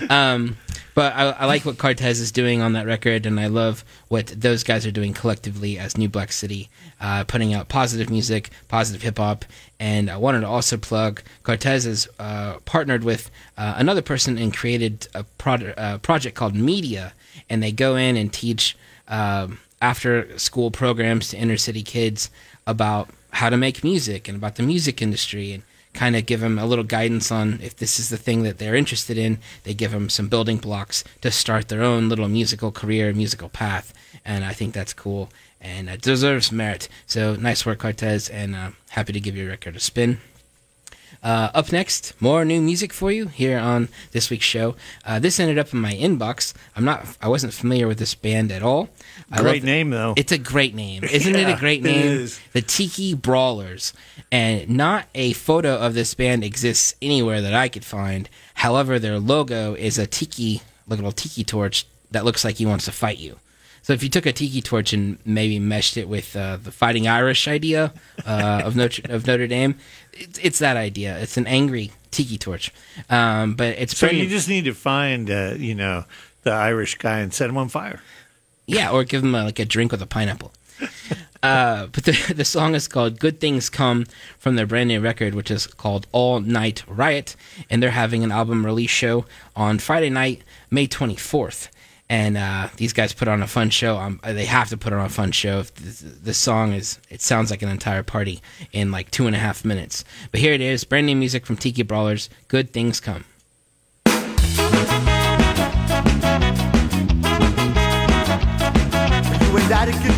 Um, 0.09 0.57
but 0.95 1.15
I, 1.15 1.31
I 1.31 1.47
like 1.47 1.65
what 1.65 1.77
Cartez 1.77 2.21
is 2.21 2.31
doing 2.31 2.63
on 2.63 2.73
that 2.75 2.87
record, 2.87 3.27
and 3.27 3.39
I 3.39 3.49
love 3.49 3.85
what 4.09 4.29
those 4.29 4.63
guys 4.63 4.87
are 4.87 4.93
doing 4.93 5.13
collectively 5.13 5.77
as 5.79 5.99
New 5.99 6.09
Black 6.09 6.31
City, 6.31 6.69
uh, 7.01 7.25
putting 7.25 7.53
out 7.53 7.69
positive 7.69 8.09
music, 8.09 8.51
positive 8.69 9.03
hip 9.03 9.19
hop. 9.19 9.45
And 9.81 10.09
I 10.09 10.17
wanted 10.17 10.41
to 10.41 10.47
also 10.47 10.77
plug 10.77 11.21
Cartez 11.43 11.85
has 11.85 12.09
uh, 12.19 12.59
partnered 12.65 13.03
with 13.03 13.31
uh, 13.59 13.75
another 13.77 14.03
person 14.03 14.39
and 14.39 14.57
created 14.57 15.09
a 15.15 15.25
pro- 15.25 15.75
uh, 15.77 15.99
project 15.99 16.37
called 16.37 16.55
Media, 16.55 17.13
and 17.51 17.63
they 17.63 17.73
go 17.73 17.97
in 17.97 18.17
and 18.17 18.33
teach 18.33 18.77
um, 19.09 19.59
after 19.83 20.39
school 20.39 20.71
programs 20.71 21.29
to 21.29 21.37
inner 21.37 21.57
city 21.57 21.83
kids 21.83 22.31
about 22.67 23.11
how 23.31 23.51
to 23.51 23.57
make 23.57 23.83
music 23.83 24.29
and 24.29 24.39
about 24.39 24.55
the 24.55 24.63
music 24.63 25.03
industry 25.03 25.53
and 25.53 25.65
kind 25.95 26.17
of 26.17 26.27
give 26.27 26.41
them 26.41 26.59
a 26.59 26.67
little 26.67 26.85
guidance 26.85 27.31
on 27.31 27.61
if 27.63 27.77
this 27.77 27.99
is 27.99 28.11
the 28.11 28.17
thing 28.17 28.43
that 28.43 28.59
they're 28.59 28.75
interested 28.75 29.17
in. 29.17 29.39
They 29.63 29.73
give 29.75 29.93
them 29.93 30.09
some 30.09 30.29
building 30.29 30.59
blocks 30.59 31.05
to 31.23 31.31
start 31.31 31.69
their 31.69 31.83
own 31.83 32.09
little 32.09 32.29
musical 32.29 32.73
career, 32.73 33.13
musical 33.15 33.49
path, 33.49 33.95
and 34.25 34.45
I 34.45 34.53
think 34.53 34.75
that's 34.75 34.93
cool 34.93 35.31
and 35.65 35.89
it 35.89 36.03
deserves 36.03 36.53
merit. 36.53 36.89
So 37.07 37.35
nice 37.35 37.65
work, 37.65 37.79
Cartez, 37.81 38.31
and 38.33 38.55
uh, 38.55 38.71
happy 38.91 39.15
to 39.15 39.21
give 39.21 39.35
your 39.35 39.49
record 39.49 39.75
a 39.75 39.81
spin. 39.81 40.21
Uh, 41.25 41.51
up 41.55 41.73
next, 41.73 42.13
more 42.21 42.45
new 42.45 42.61
music 42.61 42.93
for 42.93 43.11
you 43.11 43.29
here 43.29 43.59
on 43.59 43.89
this 44.13 44.29
week's 44.29 44.45
show. 44.45 44.77
Uh, 45.07 45.19
this 45.19 45.41
ended 45.41 45.57
up 45.59 45.73
in 45.73 45.81
my 45.81 45.95
inbox. 45.95 46.53
I'm 46.77 46.85
not. 46.85 47.07
I 47.23 47.29
wasn't 47.29 47.55
familiar 47.55 47.89
with 47.89 47.99
this 47.99 48.15
band 48.15 48.53
at 48.53 48.63
all. 48.63 48.91
I 49.33 49.41
Great 49.41 49.63
love- 49.63 49.65
name, 49.65 49.89
though. 49.91 50.13
It's 50.19 50.33
a 50.33 50.39
great 50.39 50.75
name, 50.75 51.03
isn't 51.11 51.35
it? 51.35 51.49
A 51.49 51.57
great 51.59 51.83
name. 51.83 52.07
is. 52.07 52.39
The 52.53 52.61
Tiki 52.61 53.15
Brawlers, 53.15 53.95
and 54.31 54.69
not 54.69 55.07
a 55.15 55.33
photo 55.33 55.77
of 55.79 55.95
this 55.95 56.13
band 56.13 56.45
exists 56.45 56.95
anywhere 57.01 57.41
that 57.41 57.55
I 57.55 57.69
could 57.71 57.87
find. 57.87 58.29
However, 58.53 58.99
their 58.99 59.19
logo 59.19 59.73
is 59.75 59.97
a 59.99 60.07
tiki, 60.07 60.61
like 60.87 60.99
a 60.99 61.03
little 61.03 61.11
tiki 61.13 61.43
torch 61.43 61.87
that 62.11 62.27
looks 62.27 62.45
like 62.45 62.57
he 62.57 62.67
wants 62.67 62.85
to 62.85 62.93
fight 62.93 63.17
you. 63.19 63.39
So 63.83 63.93
if 63.93 64.03
you 64.03 64.09
took 64.09 64.25
a 64.25 64.33
tiki 64.33 64.63
torch 64.63 64.95
and 64.95 65.19
maybe 65.27 65.59
meshed 65.59 65.99
it 65.99 66.09
with 66.09 66.35
uh, 66.35 66.57
the 66.57 66.73
Fighting 66.73 67.07
Irish 67.07 67.47
idea 67.47 67.93
uh, 68.25 68.63
of 68.65 68.77
Notre 68.77 69.03
of 69.13 69.27
Notre 69.27 69.47
Dame, 69.47 69.75
it's, 70.17 70.39
it's 70.43 70.59
that 70.61 70.77
idea. 70.77 71.19
It's 71.19 71.37
an 71.37 71.47
angry 71.47 71.93
tiki 72.11 72.39
torch, 72.39 72.73
um, 73.11 73.55
but 73.55 73.77
it's 73.79 73.97
So 73.97 74.07
Brendan- 74.07 74.25
you 74.25 74.31
just 74.31 74.49
need 74.49 74.65
to 74.67 74.75
find, 74.75 75.31
uh, 75.31 75.55
you 75.57 75.75
know, 75.75 76.05
the 76.43 76.53
Irish 76.53 76.97
guy 76.97 77.21
and 77.21 77.33
set 77.35 77.49
him 77.51 77.57
on 77.57 77.69
fire. 77.69 78.01
Yeah, 78.67 78.91
or 78.91 79.05
give 79.05 79.23
him 79.23 79.35
a, 79.35 79.45
like 79.45 79.59
a 79.59 79.65
drink 79.65 79.93
with 79.93 80.03
a 80.03 80.07
pineapple. 80.07 80.53
Uh, 81.43 81.89
but 81.93 82.05
the 82.05 82.33
the 82.35 82.45
song 82.45 82.75
is 82.75 82.89
called 82.89 83.21
"Good 83.21 83.39
Things 83.39 83.69
Come" 83.69 84.07
from 84.39 84.57
their 84.57 84.67
brand 84.67 84.89
new 84.89 84.99
record, 84.99 85.35
which 85.35 85.51
is 85.51 85.67
called 85.67 86.07
"All 86.11 86.41
Night 86.41 86.83
Riot," 86.89 87.37
and 87.69 87.83
they're 87.83 87.91
having 87.91 88.25
an 88.25 88.33
album 88.33 88.65
release 88.65 88.91
show 88.91 89.27
on 89.55 89.79
Friday 89.79 90.09
night, 90.09 90.41
May 90.71 90.87
twenty 90.87 91.17
fourth. 91.17 91.69
And 92.09 92.37
uh, 92.37 92.69
these 92.77 92.93
guys 92.93 93.13
put 93.15 93.29
on 93.29 93.43
a 93.43 93.47
fun 93.47 93.71
show. 93.71 93.97
Um, 93.97 94.21
they 94.23 94.45
have 94.45 94.69
to 94.69 94.77
put 94.77 94.93
on 94.93 95.05
a 95.05 95.09
fun 95.09 95.33
show. 95.33 95.63
This, 95.63 96.01
this 96.01 96.39
song 96.39 96.73
is 96.73 96.99
it 97.09 97.23
sounds 97.23 97.51
like 97.51 97.63
an 97.63 97.71
entire 97.71 98.03
party 98.03 98.41
in 98.73 98.91
like 98.91 99.11
two 99.11 99.27
and 99.27 99.35
a 99.35 99.39
half 99.39 99.65
minutes. 99.65 100.05
But 100.31 100.41
here 100.41 100.53
it 100.53 100.61
is, 100.61 100.85
brand 100.85 101.07
new 101.07 101.17
music 101.17 101.47
from 101.47 101.57
Tiki 101.57 101.83
Brawlers. 101.83 102.29
"Good 102.49 102.73
Things 102.73 103.01
Come." 103.01 103.25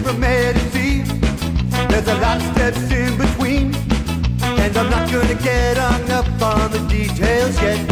From 0.07 0.23
A 0.23 0.53
to 0.53 0.59
Z. 0.71 1.03
There's 1.89 2.07
a 2.07 2.15
lot 2.21 2.37
of 2.37 2.55
steps 2.55 2.91
in 2.93 3.19
between. 3.19 3.75
And 4.41 4.77
I'm 4.77 4.89
not 4.89 5.11
gonna 5.11 5.35
get 5.35 5.77
hung 5.77 6.09
up 6.13 6.27
on 6.41 6.71
the 6.71 6.79
details 6.89 7.61
yet. 7.61 7.89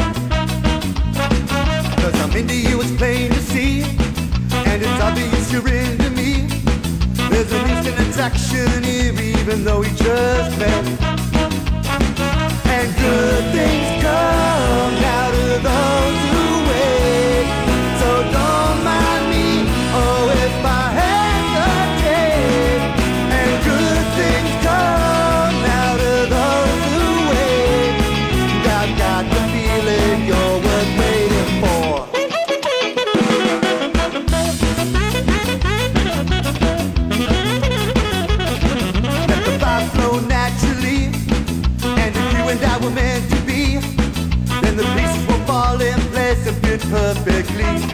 Cause 1.98 2.14
I'm 2.20 2.36
into 2.36 2.54
you, 2.54 2.78
plain 2.96 3.33
see. 3.54 3.82
And 4.68 4.82
it's 4.82 5.00
obvious 5.08 5.52
you're 5.52 5.68
into 5.68 6.10
me. 6.10 6.30
There's 7.30 7.52
an 7.52 7.64
instant 7.70 7.96
attraction 8.04 8.82
here, 8.82 9.14
even 9.38 9.62
though 9.64 9.80
we 9.84 9.90
just 9.90 10.50
met. 10.58 10.84
And 12.76 12.88
good 13.02 13.44
things 13.54 13.88
come 14.06 14.94
out 15.18 15.34
of 15.46 15.56
those 15.68 16.20
who 16.32 16.44
wait. 16.68 17.46
So 18.00 18.10
don't 18.36 18.73
perfectly. 47.54 47.93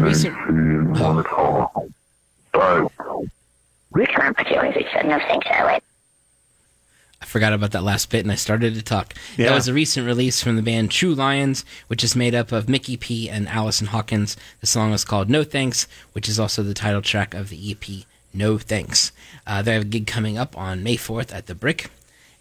Was 0.00 0.24
a 0.24 0.30
recent. 0.30 0.36
Which 3.90 4.10
one 4.18 4.34
put 4.34 4.50
you 4.50 4.60
in 4.60 4.72
the 4.72 5.02
no 5.04 5.18
thanks, 5.18 5.46
I 5.50 5.66
wait. 5.66 5.82
I 7.22 7.24
forgot 7.24 7.54
about 7.54 7.70
that 7.70 7.82
last 7.82 8.10
bit 8.10 8.24
and 8.24 8.30
I 8.30 8.34
started 8.34 8.74
to 8.74 8.82
talk. 8.82 9.14
Yeah. 9.36 9.48
That 9.48 9.54
was 9.54 9.68
a 9.68 9.72
recent 9.72 10.06
release 10.06 10.42
from 10.42 10.56
the 10.56 10.62
band 10.62 10.90
True 10.90 11.14
Lions, 11.14 11.64
which 11.86 12.04
is 12.04 12.14
made 12.14 12.34
up 12.34 12.52
of 12.52 12.68
Mickey 12.68 12.96
P 12.96 13.30
and 13.30 13.48
Allison 13.48 13.86
Hawkins. 13.88 14.36
The 14.60 14.66
song 14.66 14.92
is 14.92 15.04
called 15.04 15.30
No 15.30 15.42
Thanks, 15.42 15.88
which 16.12 16.28
is 16.28 16.38
also 16.38 16.62
the 16.62 16.74
title 16.74 17.00
track 17.00 17.32
of 17.32 17.48
the 17.48 17.70
EP 17.70 18.04
No 18.34 18.58
Thanks. 18.58 19.12
Uh, 19.46 19.62
they 19.62 19.72
have 19.72 19.82
a 19.82 19.86
gig 19.86 20.06
coming 20.06 20.36
up 20.36 20.56
on 20.58 20.82
May 20.82 20.96
4th 20.96 21.34
at 21.34 21.46
the 21.46 21.54
Brick. 21.54 21.90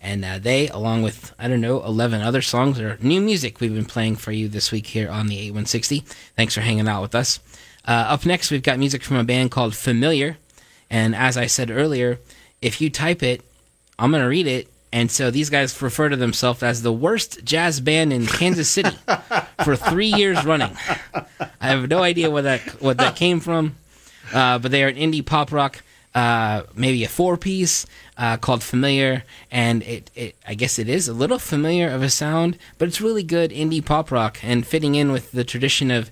And 0.06 0.24
uh, 0.24 0.38
they, 0.38 0.68
along 0.68 1.02
with, 1.02 1.34
I 1.40 1.48
don't 1.48 1.62
know, 1.62 1.84
11 1.84 2.22
other 2.22 2.44
songs 2.44 2.80
or 2.80 3.00
new 3.02 3.20
music 3.20 3.60
we've 3.60 3.74
been 3.74 3.86
playing 3.86 4.18
for 4.18 4.32
you 4.32 4.48
this 4.48 4.72
week 4.72 4.86
here 4.86 5.10
on 5.10 5.26
the 5.26 5.36
8160. 5.36 6.02
Thanks 6.36 6.54
for 6.54 6.62
hanging 6.62 6.88
out 6.88 7.02
with 7.02 7.16
us. 7.16 7.40
Uh, 7.88 8.06
up 8.10 8.24
next, 8.24 8.52
we've 8.52 8.62
got 8.62 8.78
music 8.78 9.02
from 9.02 9.18
a 9.18 9.24
band 9.24 9.50
called 9.50 9.76
Familiar. 9.76 10.38
And 10.92 11.16
as 11.16 11.38
I 11.38 11.48
said 11.48 11.72
earlier, 11.72 12.20
if 12.62 12.82
you 12.82 12.92
type 12.92 13.24
it, 13.24 13.42
I'm 13.98 14.12
going 14.12 14.22
to 14.22 14.30
read 14.30 14.46
it. 14.46 14.68
And 14.94 15.10
so 15.10 15.32
these 15.32 15.50
guys 15.50 15.82
refer 15.82 16.08
to 16.10 16.16
themselves 16.16 16.62
as 16.62 16.84
the 16.84 16.94
worst 16.94 17.44
jazz 17.44 17.80
band 17.80 18.14
in 18.14 18.28
Kansas 18.28 18.70
City 18.70 18.96
for 19.64 19.76
three 19.76 20.14
years 20.14 20.46
running. 20.46 20.78
I 21.16 21.68
have 21.68 21.90
no 21.90 22.04
idea 22.04 22.30
what 22.30 22.44
that 22.44 22.62
what 22.80 22.98
that 23.00 23.16
came 23.16 23.40
from, 23.40 23.76
uh, 24.34 24.60
but 24.60 24.70
they 24.70 24.84
are 24.84 24.88
an 24.88 24.96
indie 24.96 25.26
pop 25.26 25.52
rock, 25.52 25.82
uh, 26.16 26.64
maybe 26.74 27.04
a 27.04 27.10
four 27.10 27.38
piece 27.38 27.86
uh, 28.18 28.38
called 28.38 28.64
Familiar, 28.64 29.24
and 29.52 29.84
it, 29.84 30.10
it 30.16 30.36
I 30.48 30.56
guess 30.56 30.80
it 30.80 30.88
is 30.88 31.08
a 31.10 31.14
little 31.14 31.38
familiar 31.38 31.90
of 31.90 32.02
a 32.02 32.10
sound, 32.10 32.58
but 32.78 32.88
it's 32.88 33.02
really 33.02 33.22
good 33.22 33.52
indie 33.52 33.84
pop 33.84 34.10
rock 34.10 34.40
and 34.42 34.66
fitting 34.66 34.96
in 34.96 35.12
with 35.12 35.34
the 35.34 35.44
tradition 35.44 35.92
of 35.92 36.10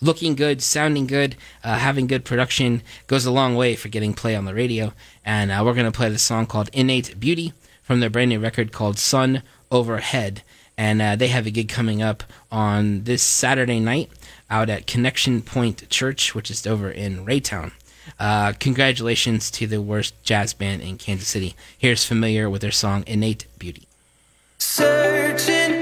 looking 0.00 0.34
good, 0.34 0.62
sounding 0.62 1.06
good, 1.06 1.36
uh, 1.62 1.76
having 1.76 2.06
good 2.06 2.24
production 2.24 2.82
goes 3.06 3.26
a 3.26 3.30
long 3.30 3.54
way 3.54 3.76
for 3.76 3.88
getting 3.88 4.14
play 4.14 4.34
on 4.34 4.46
the 4.46 4.54
radio. 4.54 4.92
And 5.24 5.50
uh, 5.52 5.62
we're 5.64 5.74
going 5.74 5.86
to 5.86 5.92
play 5.92 6.08
the 6.08 6.18
song 6.18 6.46
called 6.46 6.70
Innate 6.72 7.20
Beauty 7.20 7.52
from 7.82 8.00
their 8.00 8.10
brand 8.10 8.30
new 8.30 8.40
record 8.40 8.72
called 8.72 8.98
Sun 8.98 9.42
Overhead. 9.70 10.42
And 10.76 11.00
uh, 11.02 11.16
they 11.16 11.28
have 11.28 11.46
a 11.46 11.50
gig 11.50 11.68
coming 11.68 12.02
up 12.02 12.24
on 12.50 13.04
this 13.04 13.22
Saturday 13.22 13.78
night 13.78 14.10
out 14.50 14.70
at 14.70 14.86
Connection 14.86 15.42
Point 15.42 15.88
Church, 15.88 16.34
which 16.34 16.50
is 16.50 16.66
over 16.66 16.90
in 16.90 17.24
Raytown. 17.24 17.72
Uh, 18.18 18.52
congratulations 18.58 19.50
to 19.50 19.66
the 19.66 19.80
worst 19.80 20.14
jazz 20.22 20.54
band 20.54 20.82
in 20.82 20.98
Kansas 20.98 21.28
City. 21.28 21.54
Here's 21.76 22.04
Familiar 22.04 22.48
with 22.48 22.62
their 22.62 22.70
song 22.70 23.04
Innate 23.06 23.46
Beauty. 23.58 23.86
Searching 24.58 25.81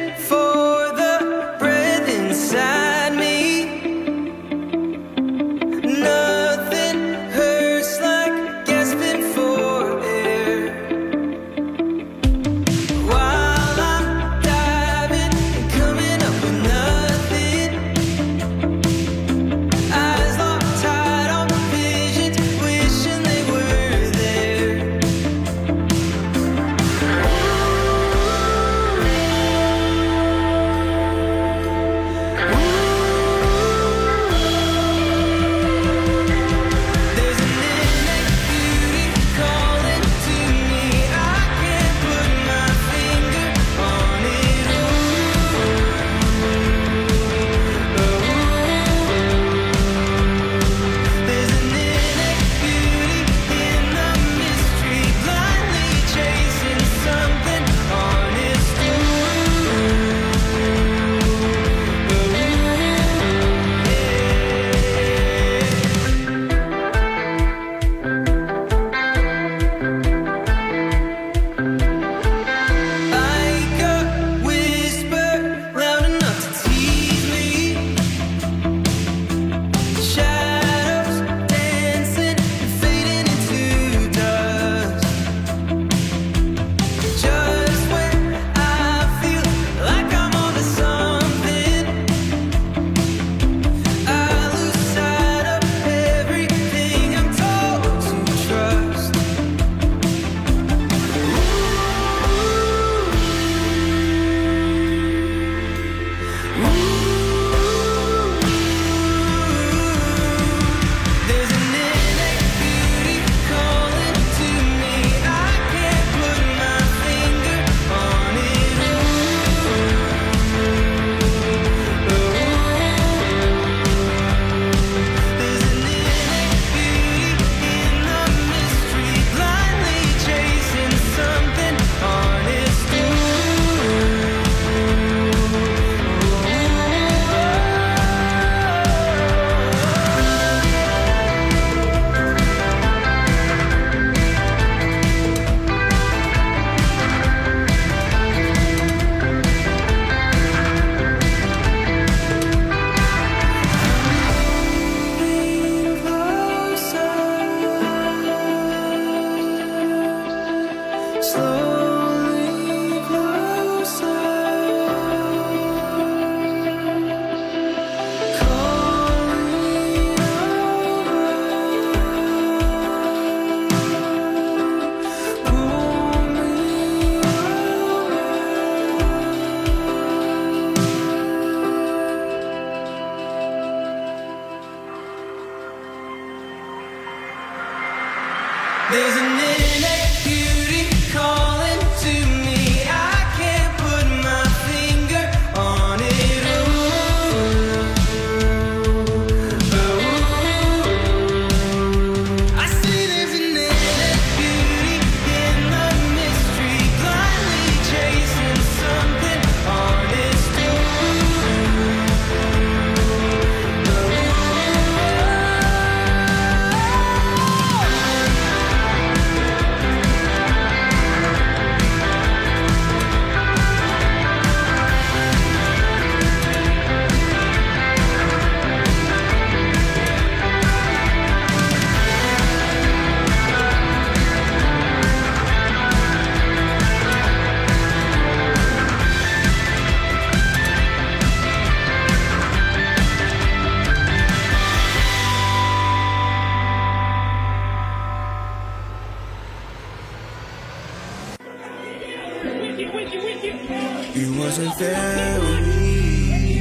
You 253.43 254.37
wasn't 254.39 254.77
there 254.79 255.41
with 255.41 255.67
me. 255.67 256.61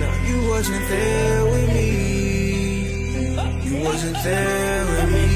No, 0.00 0.10
you 0.26 0.48
wasn't 0.50 0.88
there 0.88 1.44
with 1.44 1.68
me. 1.72 1.90
You 3.62 3.84
wasn't 3.84 4.16
there 4.24 4.86
with 4.86 5.08
me. 5.12 5.26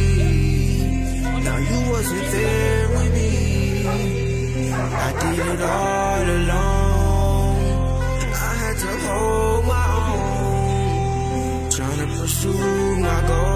No, 1.44 1.56
you 1.58 1.90
wasn't 1.92 2.26
there 2.32 2.88
with 2.88 3.12
me. 3.14 3.30
I 4.72 5.12
did 5.20 5.46
it 5.46 5.60
all 5.62 6.24
alone. 6.38 7.56
I 8.34 8.54
had 8.62 8.76
to 8.76 8.90
hold 9.06 9.64
my 9.66 9.86
own. 10.10 11.70
Trying 11.70 11.98
to 11.98 12.06
pursue 12.18 12.96
my 12.98 13.20
goals. 13.28 13.53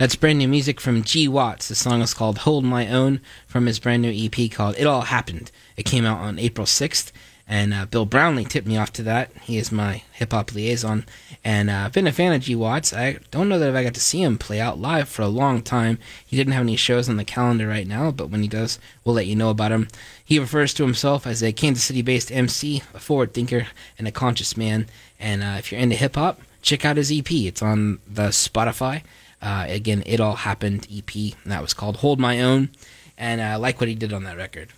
That's 0.00 0.16
brand 0.16 0.38
new 0.38 0.48
music 0.48 0.80
from 0.80 1.02
G 1.02 1.28
Watts. 1.28 1.68
The 1.68 1.74
song 1.74 2.00
is 2.00 2.14
called 2.14 2.38
Hold 2.38 2.64
My 2.64 2.88
Own 2.88 3.20
from 3.46 3.66
his 3.66 3.78
brand 3.78 4.00
new 4.00 4.10
EP 4.10 4.50
called 4.50 4.76
It 4.78 4.86
All 4.86 5.02
Happened. 5.02 5.50
It 5.76 5.82
came 5.82 6.06
out 6.06 6.20
on 6.20 6.38
April 6.38 6.66
6th, 6.66 7.12
and 7.46 7.74
uh, 7.74 7.84
Bill 7.84 8.06
Brownlee 8.06 8.46
tipped 8.46 8.66
me 8.66 8.78
off 8.78 8.94
to 8.94 9.02
that. 9.02 9.30
He 9.42 9.58
is 9.58 9.70
my 9.70 10.02
hip 10.12 10.32
hop 10.32 10.54
liaison, 10.54 11.04
and 11.44 11.68
uh, 11.68 11.82
I've 11.84 11.92
been 11.92 12.06
a 12.06 12.12
fan 12.12 12.32
of 12.32 12.40
G 12.40 12.56
Watts. 12.56 12.94
I 12.94 13.18
don't 13.30 13.50
know 13.50 13.58
that 13.58 13.68
if 13.68 13.74
I 13.74 13.84
got 13.84 13.92
to 13.92 14.00
see 14.00 14.22
him 14.22 14.38
play 14.38 14.58
out 14.58 14.80
live 14.80 15.06
for 15.06 15.20
a 15.20 15.28
long 15.28 15.60
time. 15.60 15.98
He 16.24 16.34
didn't 16.34 16.54
have 16.54 16.62
any 16.62 16.76
shows 16.76 17.10
on 17.10 17.18
the 17.18 17.22
calendar 17.26 17.68
right 17.68 17.86
now, 17.86 18.10
but 18.10 18.30
when 18.30 18.40
he 18.40 18.48
does, 18.48 18.78
we'll 19.04 19.16
let 19.16 19.26
you 19.26 19.36
know 19.36 19.50
about 19.50 19.70
him. 19.70 19.86
He 20.24 20.38
refers 20.38 20.72
to 20.74 20.82
himself 20.82 21.26
as 21.26 21.42
a 21.42 21.52
Kansas 21.52 21.84
City 21.84 22.00
based 22.00 22.32
MC, 22.32 22.82
a 22.94 23.00
forward 23.00 23.34
thinker, 23.34 23.66
and 23.98 24.08
a 24.08 24.12
conscious 24.12 24.56
man. 24.56 24.86
And 25.18 25.42
uh, 25.42 25.56
if 25.58 25.70
you're 25.70 25.78
into 25.78 25.96
hip 25.96 26.14
hop, 26.14 26.40
check 26.62 26.86
out 26.86 26.96
his 26.96 27.12
EP. 27.12 27.30
It's 27.30 27.60
on 27.60 27.98
the 28.08 28.28
Spotify. 28.28 29.02
Uh, 29.42 29.66
again, 29.68 30.02
It 30.06 30.20
All 30.20 30.36
Happened 30.36 30.86
EP, 30.92 31.34
that 31.46 31.62
was 31.62 31.74
called 31.74 31.98
Hold 31.98 32.18
My 32.20 32.40
Own. 32.40 32.70
And 33.16 33.40
uh, 33.40 33.44
I 33.44 33.56
like 33.56 33.80
what 33.80 33.88
he 33.88 33.94
did 33.94 34.12
on 34.12 34.24
that 34.24 34.36
record. 34.36 34.68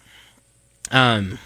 Um, 0.90 1.38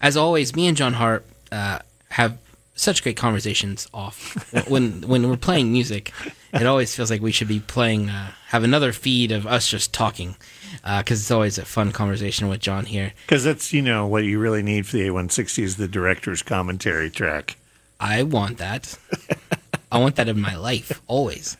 as 0.00 0.16
always, 0.16 0.54
me 0.54 0.66
and 0.66 0.76
John 0.76 0.94
Hart 0.94 1.24
uh, 1.50 1.80
have 2.10 2.38
such 2.74 3.02
great 3.02 3.16
conversations 3.16 3.88
off 3.92 4.52
when 4.68 5.00
when 5.08 5.28
we're 5.28 5.36
playing 5.36 5.72
music. 5.72 6.12
It 6.52 6.66
always 6.66 6.94
feels 6.94 7.10
like 7.10 7.20
we 7.20 7.32
should 7.32 7.48
be 7.48 7.60
playing, 7.60 8.08
uh, 8.08 8.32
have 8.48 8.64
another 8.64 8.92
feed 8.92 9.32
of 9.32 9.46
us 9.46 9.68
just 9.68 9.92
talking, 9.92 10.36
because 10.82 11.20
it's 11.20 11.30
always 11.30 11.58
a 11.58 11.64
fun 11.64 11.92
conversation 11.92 12.48
with 12.48 12.60
John 12.60 12.86
here. 12.86 13.12
Because 13.26 13.44
that's, 13.44 13.72
you 13.72 13.82
know, 13.82 14.06
what 14.06 14.24
you 14.24 14.38
really 14.38 14.62
need 14.62 14.86
for 14.86 14.92
the 14.92 15.02
8160 15.02 15.62
is 15.62 15.76
the 15.76 15.88
director's 15.88 16.42
commentary 16.42 17.10
track. 17.10 17.56
I 18.00 18.22
want 18.22 18.58
that. 18.58 18.98
I 19.92 19.98
want 19.98 20.16
that 20.16 20.28
in 20.28 20.40
my 20.40 20.56
life 20.56 21.02
always. 21.06 21.56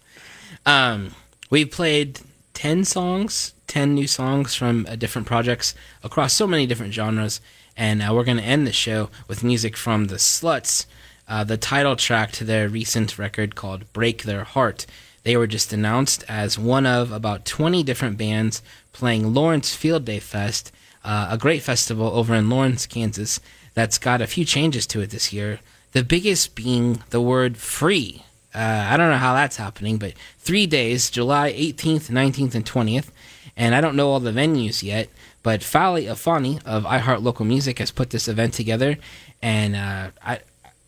Um, 0.67 1.13
we've 1.49 1.71
played 1.71 2.21
ten 2.53 2.85
songs, 2.85 3.55
ten 3.69 3.95
new 3.95 4.09
songs 4.09 4.57
from 4.57 4.85
uh, 4.89 4.97
different 4.97 5.29
projects 5.29 5.75
across 6.03 6.33
so 6.33 6.47
many 6.47 6.67
different 6.67 6.93
genres, 6.93 7.41
and 7.77 8.03
uh, 8.03 8.11
we're 8.13 8.25
going 8.25 8.39
to 8.39 8.43
end 8.43 8.67
the 8.67 8.73
show 8.73 9.09
with 9.29 9.45
music 9.45 9.77
from 9.77 10.07
the 10.07 10.17
Sluts, 10.17 10.87
uh, 11.29 11.45
the 11.45 11.57
title 11.57 11.95
track 11.95 12.33
to 12.33 12.45
their 12.45 12.69
recent 12.69 13.17
record 13.17 13.55
called 13.55 13.93
"Break 13.93 14.25
Their 14.25 14.43
Heart." 14.43 14.87
They 15.23 15.37
were 15.37 15.47
just 15.47 15.73
announced 15.73 16.25
as 16.29 16.59
one 16.59 16.85
of 16.85 17.13
about 17.13 17.45
twenty 17.45 17.85
different 17.85 18.19
bands 18.19 18.61
playing 18.93 19.33
Lawrence 19.33 19.73
Field 19.73 20.05
Day 20.05 20.19
Fest, 20.19 20.73
uh, 21.05 21.29
a 21.31 21.39
great 21.39 21.63
festival 21.63 22.09
over 22.09 22.35
in 22.35 22.51
Lawrence, 22.51 22.87
Kansas. 22.87 23.39
That's 23.75 23.99
got 23.99 24.21
a 24.21 24.27
few 24.27 24.45
changes 24.45 24.85
to 24.89 25.01
it 25.01 25.11
this 25.11 25.33
year. 25.33 25.61
The 25.93 26.03
biggest 26.03 26.57
being 26.57 27.05
the 27.11 27.21
word 27.21 27.57
free. 27.57 28.25
Uh, 28.57 28.89
I 28.91 28.97
don't 28.97 29.11
know 29.11 29.19
how 29.19 29.35
that's 29.35 29.57
happening, 29.57 29.99
but 29.99 30.15
three 30.39 30.67
days, 30.67 31.11
July 31.11 31.53
18th, 31.53 32.09
19th, 32.09 32.55
and 32.55 32.65
20th. 32.65 33.09
And 33.55 33.75
I 33.75 33.83
don't 33.83 33.97
know 33.97 34.11
all 34.11 34.21
the 34.21 34.33
venues 34.33 34.83
yet, 34.83 35.09
but 35.43 35.61
Fali 35.61 36.05
Afani 36.05 36.65
of 36.65 36.85
iHeart 36.85 37.23
Local 37.23 37.45
Music 37.45 37.79
has 37.79 37.91
put 37.91 38.11
this 38.11 38.29
event 38.29 38.55
together. 38.55 38.97
And 39.43 39.77
uh, 39.77 40.11
I, 40.25 40.41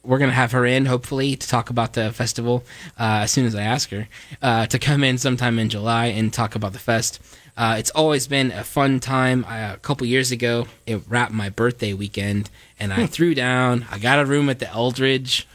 we're 0.03 0.19
going 0.19 0.31
to 0.31 0.35
have 0.35 0.53
her 0.53 0.64
in, 0.64 0.87
hopefully, 0.87 1.37
to 1.37 1.47
talk 1.47 1.69
about 1.69 1.93
the 1.93 2.11
festival 2.11 2.64
uh, 2.99 3.21
as 3.23 3.33
soon 3.33 3.45
as 3.45 3.55
I 3.55 3.62
ask 3.62 3.91
her 3.91 4.09
uh, 4.41 4.64
to 4.66 4.79
come 4.79 5.05
in 5.05 5.19
sometime 5.19 5.59
in 5.59 5.69
July 5.69 6.07
and 6.07 6.33
talk 6.33 6.55
about 6.55 6.73
the 6.73 6.79
fest. 6.79 7.21
Uh, 7.55 7.77
it's 7.79 7.91
always 7.91 8.27
been 8.27 8.51
a 8.53 8.64
fun 8.64 9.01
time. 9.01 9.45
I, 9.47 9.59
a 9.59 9.77
couple 9.77 10.07
years 10.07 10.31
ago, 10.31 10.66
it 10.87 11.03
wrapped 11.07 11.33
my 11.33 11.51
birthday 11.51 11.93
weekend, 11.93 12.49
and 12.81 12.95
I 12.95 13.07
threw 13.07 13.35
down. 13.35 13.87
I 13.91 13.99
got 13.99 14.19
a 14.21 14.25
room 14.25 14.49
at 14.49 14.59
the 14.59 14.71
Eldridge 14.71 15.47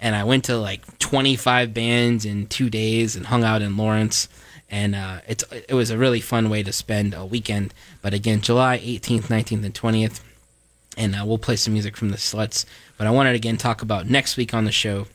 and 0.00 0.14
I 0.14 0.24
went 0.24 0.44
to 0.44 0.56
like 0.56 0.98
25 0.98 1.72
bands 1.72 2.24
in 2.24 2.46
two 2.46 2.68
days 2.70 3.16
and 3.16 3.26
hung 3.26 3.44
out 3.44 3.62
in 3.62 3.76
Lawrence. 3.76 4.28
And 4.68 4.94
uh, 4.96 5.20
it's 5.28 5.44
it 5.52 5.74
was 5.74 5.90
a 5.90 5.98
really 5.98 6.20
fun 6.20 6.50
way 6.50 6.62
to 6.64 6.72
spend 6.72 7.14
a 7.14 7.24
weekend. 7.24 7.72
But 8.02 8.14
again, 8.14 8.40
July 8.40 8.78
18th, 8.78 9.24
19th, 9.28 9.64
and 9.64 9.74
20th, 9.74 10.20
and 10.96 11.14
uh, 11.14 11.24
we'll 11.24 11.38
play 11.38 11.54
some 11.56 11.72
music 11.72 11.96
from 11.96 12.08
the 12.10 12.16
Sluts. 12.16 12.64
But 12.98 13.06
I 13.06 13.10
wanted 13.12 13.30
to 13.30 13.36
again 13.36 13.58
talk 13.58 13.80
about 13.82 14.08
next 14.08 14.36
week 14.36 14.52
on 14.54 14.64
the 14.64 14.72
show. 14.72 15.06